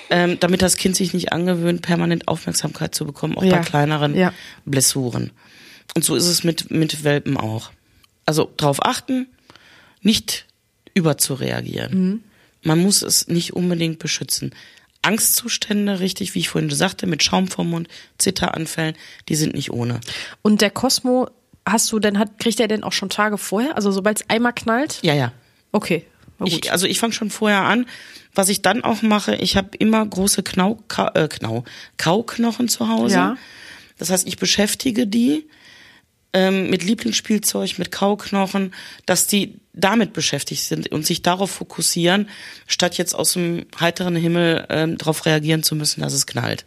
ähm, 0.09 0.39
damit 0.39 0.62
das 0.62 0.77
Kind 0.77 0.95
sich 0.95 1.13
nicht 1.13 1.31
angewöhnt, 1.31 1.81
permanent 1.81 2.27
Aufmerksamkeit 2.27 2.93
zu 2.95 3.05
bekommen, 3.05 3.38
auch 3.38 3.43
Ja. 3.43 3.57
bei 3.57 3.63
kleineren 3.63 4.15
Ja. 4.15 4.33
Blessuren. 4.65 5.31
Und 5.95 6.03
so 6.03 6.15
ist 6.15 6.27
es 6.27 6.43
mit, 6.43 6.69
mit 6.71 7.03
Welpen 7.03 7.38
auch. 7.38 7.71
Also 8.25 8.51
drauf 8.57 8.86
achten, 8.86 9.27
nicht 10.01 10.45
überzureagieren. 10.93 11.91
Mhm. 12.09 12.24
Man 12.62 12.79
muss 12.79 13.01
es 13.01 13.27
nicht 13.27 13.53
unbedingt 13.53 14.00
beschützen. 14.00 14.53
Angstzustände, 15.01 16.00
richtig, 16.01 16.36
wie 16.36 16.39
ich 16.39 16.50
vorhin 16.50 16.69
sagte, 16.69 17.07
mit 17.07 17.24
Schaum 17.24 17.48
vom 17.48 17.69
Mund, 17.69 17.88
Zitteranfällen, 18.17 18.95
die 19.29 19.36
sind 19.36 19.53
nicht 19.55 19.71
ohne. 19.71 20.01
und 20.41 20.62
der 20.62 20.69
Cosmo, 20.69 21.29
hast 21.65 21.91
du 21.91 22.00
denn, 22.00 22.19
hat, 22.19 22.38
kriegt 22.39 22.59
er 22.59 22.67
denn 22.67 22.83
auch 22.83 22.91
schon 22.91 23.09
Tage 23.09 23.38
vorher? 23.38 23.75
Also 23.75 23.91
sobald 23.91 24.19
es 24.21 24.29
einmal 24.29 24.53
knallt? 24.53 25.00
Ja, 25.01 25.13
ja. 25.13 25.31
Okay. 25.71 26.05
Ich, 26.46 26.72
also 26.72 26.86
ich 26.86 27.00
fange 27.00 27.13
schon 27.13 27.29
vorher 27.29 27.62
an. 27.62 27.86
Was 28.34 28.50
ich 28.50 28.62
dann 28.62 28.84
auch 28.84 29.01
mache, 29.01 29.36
ich 29.36 29.58
habe 29.58 29.75
immer 29.77 30.05
große 30.05 30.43
Knau, 30.43 30.79
Ka, 30.88 31.12
äh, 31.15 31.27
Knau, 31.27 31.63
Kauknochen 31.98 32.69
zu 32.69 32.88
Hause. 32.88 33.15
Ja. 33.15 33.38
Das 33.98 34.10
heißt, 34.10 34.27
ich 34.27 34.38
beschäftige 34.38 35.08
die 35.08 35.48
ähm, 36.34 36.69
mit 36.69 36.84
Lieblingsspielzeug, 36.84 37.79
mit 37.79 37.91
Kauknochen, 37.91 38.74
dass 39.05 39.27
die 39.27 39.60
damit 39.74 40.13
beschäftigt 40.13 40.63
sind 40.63 40.91
und 40.91 41.05
sich 41.05 41.22
darauf 41.22 41.51
fokussieren, 41.51 42.29
statt 42.67 42.98
jetzt 42.98 43.15
aus 43.15 43.34
dem 43.34 43.65
heiteren 43.79 44.15
Himmel 44.15 44.65
ähm, 44.69 44.98
darauf 44.98 45.25
reagieren 45.25 45.63
zu 45.63 45.75
müssen, 45.75 46.01
dass 46.01 46.13
es 46.13 46.27
knallt. 46.27 46.65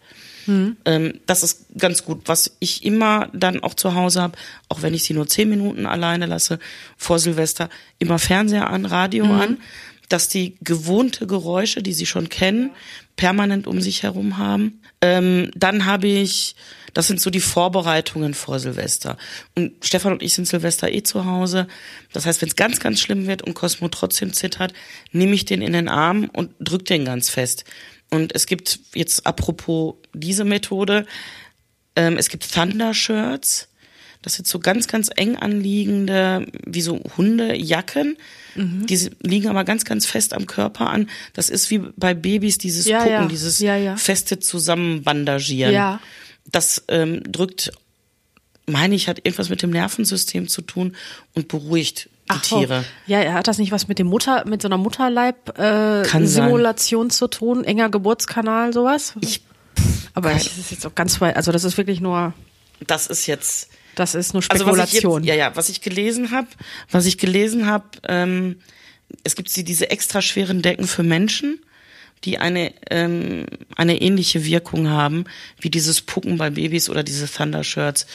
Ähm, 0.84 1.20
das 1.26 1.42
ist 1.42 1.66
ganz 1.78 2.04
gut. 2.04 2.22
Was 2.26 2.56
ich 2.58 2.84
immer 2.84 3.28
dann 3.32 3.62
auch 3.62 3.74
zu 3.74 3.94
Hause 3.94 4.22
habe, 4.22 4.38
auch 4.68 4.82
wenn 4.82 4.94
ich 4.94 5.04
sie 5.04 5.14
nur 5.14 5.26
zehn 5.26 5.48
Minuten 5.48 5.86
alleine 5.86 6.26
lasse, 6.26 6.58
vor 6.96 7.18
Silvester, 7.18 7.68
immer 7.98 8.18
Fernseher 8.18 8.70
an, 8.70 8.86
Radio 8.86 9.24
an, 9.24 9.58
dass 10.08 10.28
die 10.28 10.56
gewohnte 10.60 11.26
Geräusche, 11.26 11.82
die 11.82 11.94
sie 11.94 12.06
schon 12.06 12.28
kennen, 12.28 12.70
permanent 13.16 13.66
um 13.66 13.80
sich 13.80 14.02
herum 14.02 14.38
haben. 14.38 14.80
Ähm, 15.00 15.50
dann 15.54 15.86
habe 15.86 16.06
ich, 16.06 16.54
das 16.92 17.06
sind 17.06 17.20
so 17.20 17.30
die 17.30 17.40
Vorbereitungen 17.40 18.34
vor 18.34 18.58
Silvester. 18.58 19.16
Und 19.56 19.72
Stefan 19.84 20.12
und 20.12 20.22
ich 20.22 20.34
sind 20.34 20.46
Silvester 20.46 20.92
eh 20.92 21.02
zu 21.02 21.24
Hause. 21.24 21.66
Das 22.12 22.26
heißt, 22.26 22.42
wenn 22.42 22.48
es 22.48 22.56
ganz, 22.56 22.78
ganz 22.78 23.00
schlimm 23.00 23.26
wird 23.26 23.42
und 23.42 23.54
Cosmo 23.54 23.88
trotzdem 23.88 24.32
zittert, 24.32 24.74
nehme 25.12 25.34
ich 25.34 25.44
den 25.44 25.62
in 25.62 25.72
den 25.72 25.88
Arm 25.88 26.28
und 26.32 26.50
drück 26.60 26.84
den 26.84 27.04
ganz 27.04 27.30
fest. 27.30 27.64
Und 28.12 28.34
es 28.34 28.44
gibt 28.44 28.78
jetzt 28.94 29.26
apropos 29.26 29.94
diese 30.12 30.44
Methode, 30.44 31.06
ähm, 31.96 32.18
es 32.18 32.28
gibt 32.28 32.52
Thunder 32.52 32.92
Shirts. 32.92 33.68
Das 34.20 34.34
sind 34.34 34.46
so 34.46 34.60
ganz, 34.60 34.86
ganz 34.86 35.10
eng 35.16 35.36
anliegende, 35.36 36.46
wie 36.66 36.82
so 36.82 37.00
Hundejacken. 37.16 38.18
Mhm. 38.54 38.86
Die 38.86 39.10
liegen 39.22 39.48
aber 39.48 39.64
ganz, 39.64 39.86
ganz 39.86 40.04
fest 40.04 40.34
am 40.34 40.46
Körper 40.46 40.90
an. 40.90 41.08
Das 41.32 41.48
ist 41.48 41.70
wie 41.70 41.78
bei 41.78 42.12
Babys 42.12 42.58
dieses 42.58 42.84
Ja, 42.84 42.98
Pucken, 42.98 43.12
ja. 43.12 43.26
dieses 43.26 43.58
Ja, 43.60 43.76
ja. 43.76 43.96
feste 43.96 44.38
Zusammenbandagieren. 44.38 45.72
Ja. 45.72 45.98
Das 46.44 46.84
ähm, 46.88 47.22
drückt, 47.24 47.72
meine 48.66 48.94
ich, 48.94 49.08
hat 49.08 49.20
irgendwas 49.24 49.48
mit 49.48 49.62
dem 49.62 49.70
Nervensystem 49.70 50.48
zu 50.48 50.60
tun 50.60 50.94
und 51.32 51.48
beruhigt 51.48 52.10
die 52.34 52.38
Ach. 52.38 52.42
Tiere. 52.42 52.84
Ja, 53.06 53.32
hat 53.32 53.48
das 53.48 53.58
nicht 53.58 53.72
was 53.72 53.88
mit 53.88 53.98
dem 53.98 54.06
Mutter, 54.06 54.44
mit 54.46 54.62
so 54.62 54.68
einer 54.68 54.78
Mutterleib 54.78 55.58
äh, 55.58 56.04
zu 57.08 57.28
tun? 57.28 57.64
Enger 57.64 57.90
Geburtskanal, 57.90 58.72
sowas? 58.72 59.14
Ich, 59.20 59.42
Aber 60.14 60.32
ich, 60.32 60.44
das 60.44 60.58
ist 60.58 60.70
jetzt 60.70 60.86
auch 60.86 60.94
ganz 60.94 61.20
weit, 61.20 61.36
also 61.36 61.52
das 61.52 61.64
ist 61.64 61.76
wirklich 61.76 62.00
nur, 62.00 62.34
das 62.86 63.06
ist 63.06 63.26
jetzt, 63.26 63.68
das 63.94 64.14
ist 64.14 64.34
nur 64.34 64.42
Also 64.48 64.64
Spekulation. 64.64 65.24
jetzt, 65.24 65.28
ja, 65.28 65.34
ja, 65.34 65.56
was 65.56 65.68
ich 65.68 65.80
gelesen 65.80 66.30
habe, 66.30 66.48
was 66.90 67.06
ich 67.06 67.18
gelesen 67.18 67.66
habe, 67.66 67.84
ähm, 68.08 68.56
es 69.24 69.36
gibt 69.36 69.54
die, 69.54 69.64
diese 69.64 69.90
extra 69.90 70.22
schweren 70.22 70.62
Decken 70.62 70.86
für 70.86 71.02
Menschen, 71.02 71.60
die 72.24 72.38
eine 72.38 72.72
ähm, 72.90 73.46
eine 73.76 74.00
ähnliche 74.00 74.44
Wirkung 74.44 74.88
haben 74.88 75.24
wie 75.60 75.70
dieses 75.70 76.00
Pucken 76.00 76.38
bei 76.38 76.50
Babys 76.50 76.88
oder 76.88 77.02
diese 77.02 77.30
Thunder 77.30 77.64
Shirts 77.64 78.06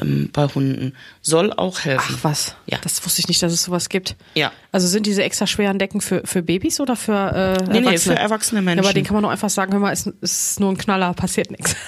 ähm, 0.00 0.30
bei 0.32 0.46
Hunden. 0.46 0.94
Soll 1.22 1.52
auch 1.52 1.80
helfen. 1.80 2.16
Ach 2.18 2.24
was, 2.24 2.54
Ja. 2.66 2.78
das 2.82 3.04
wusste 3.04 3.20
ich 3.20 3.28
nicht, 3.28 3.42
dass 3.42 3.52
es 3.52 3.62
sowas 3.62 3.88
gibt. 3.88 4.16
Ja. 4.34 4.52
Also 4.72 4.86
sind 4.86 5.06
diese 5.06 5.22
extra 5.22 5.46
schweren 5.46 5.78
Decken 5.78 6.00
für, 6.00 6.22
für 6.24 6.42
Babys 6.42 6.80
oder 6.80 6.96
für 6.96 7.12
äh, 7.60 7.62
Nee, 7.72 7.80
nee, 7.80 7.86
Erwachsene? 7.86 8.14
für 8.16 8.20
erwachsene 8.22 8.62
Menschen. 8.62 8.82
Ja, 8.84 8.88
aber 8.88 8.94
den 8.94 9.04
kann 9.04 9.14
man 9.14 9.22
doch 9.22 9.30
einfach 9.30 9.50
sagen, 9.50 9.72
hör 9.72 9.80
mal, 9.80 9.92
ist, 9.92 10.06
ist 10.20 10.60
nur 10.60 10.70
ein 10.72 10.78
Knaller, 10.78 11.12
passiert 11.14 11.50
nichts. 11.50 11.74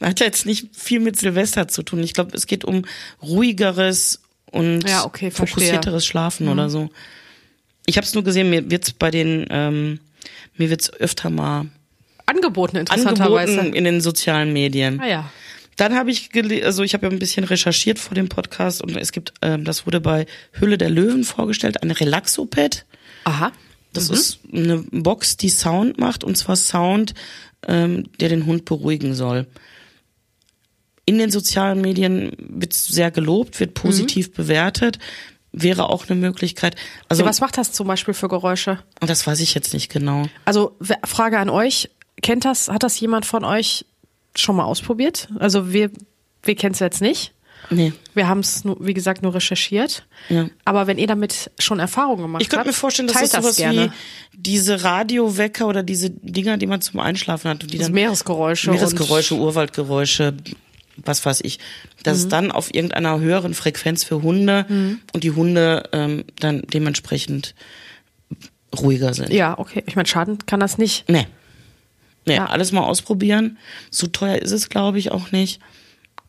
Hat 0.00 0.20
ja 0.20 0.26
jetzt 0.26 0.44
nicht 0.44 0.76
viel 0.76 1.00
mit 1.00 1.18
Silvester 1.18 1.68
zu 1.68 1.82
tun. 1.82 2.00
Ich 2.02 2.12
glaube, 2.12 2.36
es 2.36 2.46
geht 2.46 2.64
um 2.64 2.84
ruhigeres 3.22 4.20
und 4.50 4.86
Ja, 4.88 5.04
okay. 5.04 5.26
Mhm. 5.26 5.32
fokussierteres 5.32 6.04
Schlafen 6.04 6.48
oder 6.48 6.68
so. 6.68 6.90
Ich 7.86 7.96
habe 7.96 8.06
es 8.06 8.14
nur 8.14 8.22
gesehen, 8.24 8.50
mir 8.50 8.70
wird's 8.70 8.92
bei 8.92 9.10
den, 9.10 9.46
ähm, 9.48 10.00
mir 10.56 10.68
wird's 10.70 10.92
öfter 10.92 11.30
mal 11.30 11.66
Angeboten, 12.26 12.76
interessanterweise. 12.76 13.52
angeboten 13.52 13.76
in 13.76 13.84
den 13.84 14.00
sozialen 14.00 14.52
Medien. 14.52 15.00
Ah 15.00 15.06
ja. 15.06 15.30
Dann 15.76 15.94
habe 15.94 16.10
ich 16.10 16.30
also 16.64 16.82
ich 16.82 16.94
habe 16.94 17.06
ja 17.06 17.12
ein 17.12 17.18
bisschen 17.18 17.44
recherchiert 17.44 17.98
vor 17.98 18.14
dem 18.14 18.28
Podcast 18.28 18.82
und 18.82 18.96
es 18.96 19.12
gibt, 19.12 19.34
ähm, 19.42 19.64
das 19.64 19.86
wurde 19.86 20.00
bei 20.00 20.26
Hülle 20.52 20.78
der 20.78 20.90
Löwen 20.90 21.24
vorgestellt, 21.24 21.82
eine 21.82 21.98
Relaxopad. 21.98 22.86
Aha. 23.24 23.52
Das 23.92 24.10
ist 24.10 24.40
eine 24.52 24.84
Box, 24.90 25.36
die 25.36 25.48
Sound 25.48 25.98
macht 25.98 26.22
und 26.22 26.36
zwar 26.36 26.56
Sound, 26.56 27.14
ähm, 27.66 28.04
der 28.20 28.28
den 28.28 28.46
Hund 28.46 28.64
beruhigen 28.64 29.14
soll. 29.14 29.46
In 31.06 31.18
den 31.18 31.30
sozialen 31.30 31.80
Medien 31.80 32.32
wird 32.38 32.74
sehr 32.74 33.10
gelobt, 33.10 33.60
wird 33.60 33.74
positiv 33.74 34.32
bewertet, 34.32 34.98
wäre 35.52 35.88
auch 35.88 36.08
eine 36.08 36.18
Möglichkeit. 36.20 36.76
Also 37.08 37.22
Ja, 37.22 37.28
was 37.28 37.40
macht 37.40 37.56
das 37.56 37.72
zum 37.72 37.86
Beispiel 37.86 38.12
für 38.12 38.28
Geräusche? 38.28 38.80
das 39.00 39.26
weiß 39.26 39.40
ich 39.40 39.54
jetzt 39.54 39.72
nicht 39.72 39.90
genau. 39.90 40.26
Also 40.44 40.76
Frage 41.04 41.38
an 41.38 41.48
euch, 41.48 41.90
kennt 42.22 42.44
das, 42.44 42.68
hat 42.68 42.82
das 42.82 42.98
jemand 42.98 43.24
von 43.24 43.44
euch 43.44 43.86
schon 44.38 44.56
mal 44.56 44.64
ausprobiert? 44.64 45.28
Also 45.38 45.72
wir, 45.72 45.90
wir 46.42 46.54
kennen 46.56 46.72
es 46.74 46.80
jetzt 46.80 47.00
nicht. 47.00 47.32
Nee. 47.70 47.92
Wir 48.14 48.28
haben 48.28 48.40
es, 48.40 48.62
wie 48.78 48.94
gesagt, 48.94 49.22
nur 49.22 49.34
recherchiert. 49.34 50.06
Ja. 50.28 50.48
Aber 50.64 50.86
wenn 50.86 50.98
ihr 50.98 51.08
damit 51.08 51.50
schon 51.58 51.80
Erfahrungen 51.80 52.22
gemacht 52.22 52.42
Ich 52.42 52.48
könnte 52.48 52.60
habt, 52.60 52.66
mir 52.68 52.72
vorstellen, 52.72 53.08
dass 53.08 53.18
das 53.20 53.32
sowas 53.32 53.56
gerne. 53.56 53.86
wie 54.32 54.38
diese 54.38 54.84
Radiowecker 54.84 55.66
oder 55.66 55.82
diese 55.82 56.10
Dinger, 56.10 56.58
die 56.58 56.66
man 56.66 56.80
zum 56.80 57.00
Einschlafen 57.00 57.50
hat 57.50 57.64
und 57.64 57.72
die 57.72 57.78
Also 57.78 57.88
dann 57.88 57.94
Meeresgeräusche. 57.94 58.70
Meeresgeräusche, 58.70 59.34
Urwaldgeräusche, 59.34 60.34
was 60.98 61.24
weiß 61.26 61.40
ich, 61.42 61.58
dass 62.04 62.18
Mhm. 62.18 62.22
es 62.22 62.28
dann 62.28 62.52
auf 62.52 62.72
irgendeiner 62.72 63.18
höheren 63.18 63.52
Frequenz 63.54 64.04
für 64.04 64.22
Hunde 64.22 64.98
und 65.12 65.24
die 65.24 65.32
Hunde 65.32 65.88
ähm, 65.92 66.24
dann 66.38 66.62
dementsprechend 66.72 67.54
ruhiger 68.78 69.12
sind. 69.14 69.32
Ja, 69.32 69.58
okay. 69.58 69.82
Ich 69.86 69.96
meine, 69.96 70.06
schaden 70.06 70.38
kann 70.46 70.60
das 70.60 70.78
nicht. 70.78 71.08
Nee. 71.08 71.26
Nee, 72.26 72.36
Ja. 72.36 72.46
alles 72.46 72.72
mal 72.72 72.82
ausprobieren. 72.82 73.56
So 73.90 74.06
teuer 74.08 74.36
ist 74.36 74.50
es, 74.52 74.68
glaube 74.68 74.98
ich, 74.98 75.12
auch 75.12 75.32
nicht. 75.32 75.60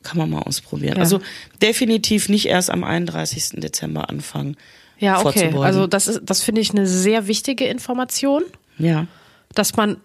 Kann 0.04 0.18
man 0.18 0.30
mal 0.30 0.42
ausprobieren. 0.44 0.96
Ja. 0.96 1.02
Also 1.02 1.20
definitiv 1.62 2.30
nicht 2.30 2.46
erst 2.48 2.70
am 2.70 2.84
31. 2.84 3.60
Dezember 3.60 4.10
anfangen. 4.10 4.56
Ja, 5.00 5.24
okay. 5.26 5.54
Also 5.58 5.86
das 5.88 6.08
ist, 6.08 6.22
das 6.24 6.42
finde 6.44 6.62
ich 6.62 6.72
eine 6.72 6.88
sehr 6.88 7.28
wichtige 7.28 7.66
Information, 7.66 8.44
Ja. 8.78 9.06
dass 9.54 9.76
man 9.76 9.98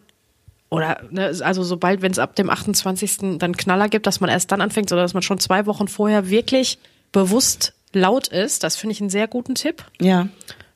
oder 0.70 1.02
ne, 1.10 1.32
also 1.42 1.62
sobald, 1.62 2.00
wenn 2.00 2.12
es 2.12 2.18
ab 2.18 2.34
dem 2.34 2.48
28. 2.48 3.38
dann 3.38 3.56
Knaller 3.56 3.88
gibt, 3.90 4.06
dass 4.06 4.20
man 4.20 4.30
erst 4.30 4.50
dann 4.52 4.62
anfängt, 4.62 4.90
oder 4.90 5.02
dass 5.02 5.12
man 5.12 5.22
schon 5.22 5.38
zwei 5.38 5.66
Wochen 5.66 5.86
vorher 5.86 6.30
wirklich 6.30 6.78
bewusst 7.12 7.74
laut 7.92 8.28
ist. 8.28 8.64
Das 8.64 8.76
finde 8.76 8.94
ich 8.94 9.00
einen 9.02 9.10
sehr 9.10 9.28
guten 9.28 9.54
Tipp. 9.54 9.84
Ja. 10.00 10.28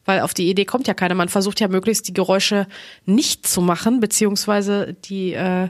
Weil 0.06 0.20
auf 0.20 0.32
die 0.32 0.48
Idee 0.48 0.64
kommt 0.64 0.86
ja 0.86 0.94
keiner. 0.94 1.14
Man 1.14 1.28
versucht 1.28 1.60
ja 1.60 1.68
möglichst 1.68 2.08
die 2.08 2.14
Geräusche 2.14 2.66
nicht 3.04 3.46
zu 3.46 3.60
machen, 3.60 4.00
beziehungsweise 4.00 4.94
die 5.04 5.34
äh, 5.34 5.68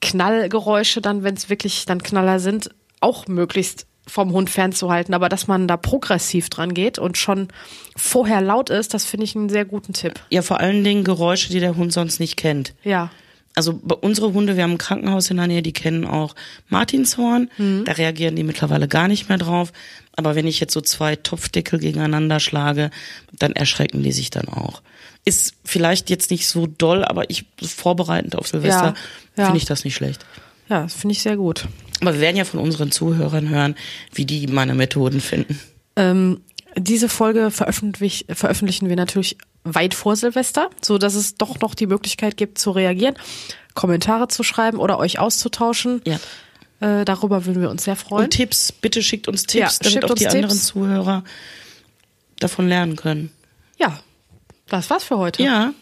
Knallgeräusche 0.00 1.00
dann, 1.00 1.22
wenn 1.22 1.34
es 1.34 1.48
wirklich 1.48 1.84
dann 1.86 2.02
Knaller 2.02 2.40
sind, 2.40 2.70
auch 3.00 3.28
möglichst 3.28 3.86
vom 4.06 4.32
Hund 4.32 4.50
fernzuhalten. 4.50 5.14
Aber 5.14 5.28
dass 5.28 5.46
man 5.46 5.68
da 5.68 5.76
progressiv 5.76 6.50
dran 6.50 6.74
geht 6.74 6.98
und 6.98 7.16
schon 7.16 7.48
vorher 7.96 8.40
laut 8.40 8.70
ist, 8.70 8.94
das 8.94 9.04
finde 9.04 9.24
ich 9.24 9.36
einen 9.36 9.48
sehr 9.48 9.64
guten 9.64 9.92
Tipp. 9.92 10.14
Ja, 10.30 10.42
vor 10.42 10.60
allen 10.60 10.82
Dingen 10.82 11.04
Geräusche, 11.04 11.50
die 11.50 11.60
der 11.60 11.76
Hund 11.76 11.92
sonst 11.92 12.18
nicht 12.18 12.36
kennt. 12.36 12.74
Ja. 12.82 13.10
Also 13.54 13.78
bei 13.82 13.94
unsere 13.94 14.32
Hunde, 14.32 14.56
wir 14.56 14.62
haben 14.62 14.72
ein 14.72 14.78
Krankenhaus 14.78 15.30
in 15.30 15.36
der 15.36 15.46
Nähe, 15.46 15.62
die 15.62 15.72
kennen 15.72 16.06
auch 16.06 16.34
Martinshorn. 16.68 17.50
Mhm. 17.58 17.84
Da 17.84 17.92
reagieren 17.92 18.34
die 18.36 18.44
mittlerweile 18.44 18.88
gar 18.88 19.08
nicht 19.08 19.28
mehr 19.28 19.38
drauf. 19.38 19.72
Aber 20.16 20.34
wenn 20.34 20.46
ich 20.46 20.60
jetzt 20.60 20.72
so 20.72 20.80
zwei 20.80 21.16
Topfdeckel 21.16 21.78
gegeneinander 21.78 22.40
schlage, 22.40 22.90
dann 23.32 23.52
erschrecken 23.52 24.02
die 24.02 24.12
sich 24.12 24.30
dann 24.30 24.48
auch. 24.48 24.82
ist 25.24 25.54
vielleicht 25.64 26.10
jetzt 26.10 26.30
nicht 26.30 26.48
so 26.48 26.66
doll, 26.66 27.04
aber 27.04 27.30
ich 27.30 27.44
vorbereitend 27.62 28.36
auf 28.36 28.48
Silvester 28.48 28.86
Ja, 28.86 28.94
ja. 29.36 29.44
finde 29.44 29.58
ich 29.58 29.66
das 29.66 29.84
nicht 29.84 29.94
schlecht. 29.94 30.24
Ja, 30.68 30.82
das 30.82 30.94
finde 30.94 31.12
ich 31.12 31.22
sehr 31.22 31.36
gut. 31.36 31.66
Aber 32.00 32.14
wir 32.14 32.20
werden 32.20 32.36
ja 32.36 32.44
von 32.44 32.58
unseren 32.58 32.90
Zuhörern 32.90 33.48
hören, 33.48 33.76
wie 34.12 34.24
die 34.24 34.46
meine 34.48 34.74
Methoden 34.74 35.20
finden. 35.20 35.60
Ähm, 35.94 36.40
diese 36.76 37.08
Folge 37.08 37.50
veröffentlich, 37.50 38.26
veröffentlichen 38.30 38.88
wir 38.88 38.96
natürlich 38.96 39.36
weit 39.64 39.94
vor 39.94 40.16
Silvester, 40.16 40.70
so 40.80 40.98
dass 40.98 41.14
es 41.14 41.34
doch 41.36 41.60
noch 41.60 41.74
die 41.74 41.86
Möglichkeit 41.86 42.36
gibt 42.36 42.58
zu 42.58 42.70
reagieren, 42.70 43.14
Kommentare 43.74 44.28
zu 44.28 44.42
schreiben 44.42 44.78
oder 44.78 44.98
euch 44.98 45.18
auszutauschen. 45.18 46.02
Ja. 46.06 46.18
Äh, 46.80 47.04
darüber 47.04 47.44
würden 47.46 47.62
wir 47.62 47.70
uns 47.70 47.84
sehr 47.84 47.94
freuen. 47.96 48.24
Und 48.24 48.30
Tipps, 48.30 48.72
bitte 48.72 49.02
schickt 49.02 49.28
uns 49.28 49.44
Tipps, 49.44 49.78
Ja, 49.82 49.90
damit 49.90 50.04
auch 50.04 50.14
die 50.14 50.24
uns 50.24 50.34
anderen 50.34 50.54
Tipps. 50.56 50.66
Zuhörer 50.66 51.24
davon 52.40 52.68
lernen 52.68 52.96
können. 52.96 53.30
ja, 53.78 54.00
das 54.68 54.88
war's 54.90 55.04
für 55.04 55.18
heute. 55.18 55.42
Ja, 55.42 55.74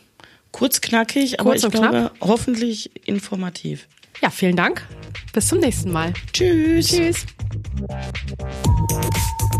kurz 0.52 0.80
knackig, 0.80 1.38
aber 1.40 1.50
Kurz 1.50 1.60
ich 1.60 1.64
und 1.66 1.70
glaube, 1.72 1.88
knapp. 1.88 2.14
hoffentlich 2.20 2.90
informativ. 3.06 3.86
ja, 4.20 4.30
vielen 4.30 4.56
Dank. 4.56 4.86
Bis 5.32 5.46
zum 5.48 5.58
nächsten 5.60 5.90
Mal. 5.92 6.12
Tschüss. 6.32 6.88
Tschüss. 6.88 7.24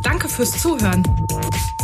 Danke 0.02 0.28
fürs 0.28 0.52
Zuhören. 0.52 1.02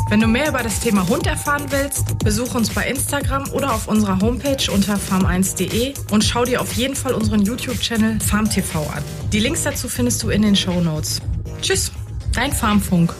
Wenn 0.09 0.21
du 0.21 0.29
mehr 0.29 0.49
über 0.49 0.63
das 0.63 0.81
Thema 0.81 1.09
Hund 1.09 1.27
erfahren 1.27 1.65
willst, 1.71 2.19
besuch 2.21 2.55
uns 2.55 2.71
bei 2.71 2.87
Instagram 2.87 3.51
oder 3.51 3.75
auf 3.75 3.89
unserer 3.89 4.21
Homepage 4.21 4.71
unter 4.73 4.95
farm1.de 4.95 5.95
und 6.13 6.23
schau 6.23 6.45
dir 6.45 6.61
auf 6.61 6.73
jeden 6.75 6.95
Fall 6.95 7.13
unseren 7.13 7.43
YouTube-Channel 7.43 8.21
FarmTV 8.21 8.77
an. 8.77 9.03
Die 9.33 9.41
Links 9.41 9.65
dazu 9.65 9.89
findest 9.89 10.23
du 10.23 10.31
in 10.31 10.43
den 10.43 10.55
Show 10.55 10.81
Notes. 10.81 11.21
Tschüss, 11.61 11.91
dein 12.33 12.53
Farmfunk. 12.53 13.13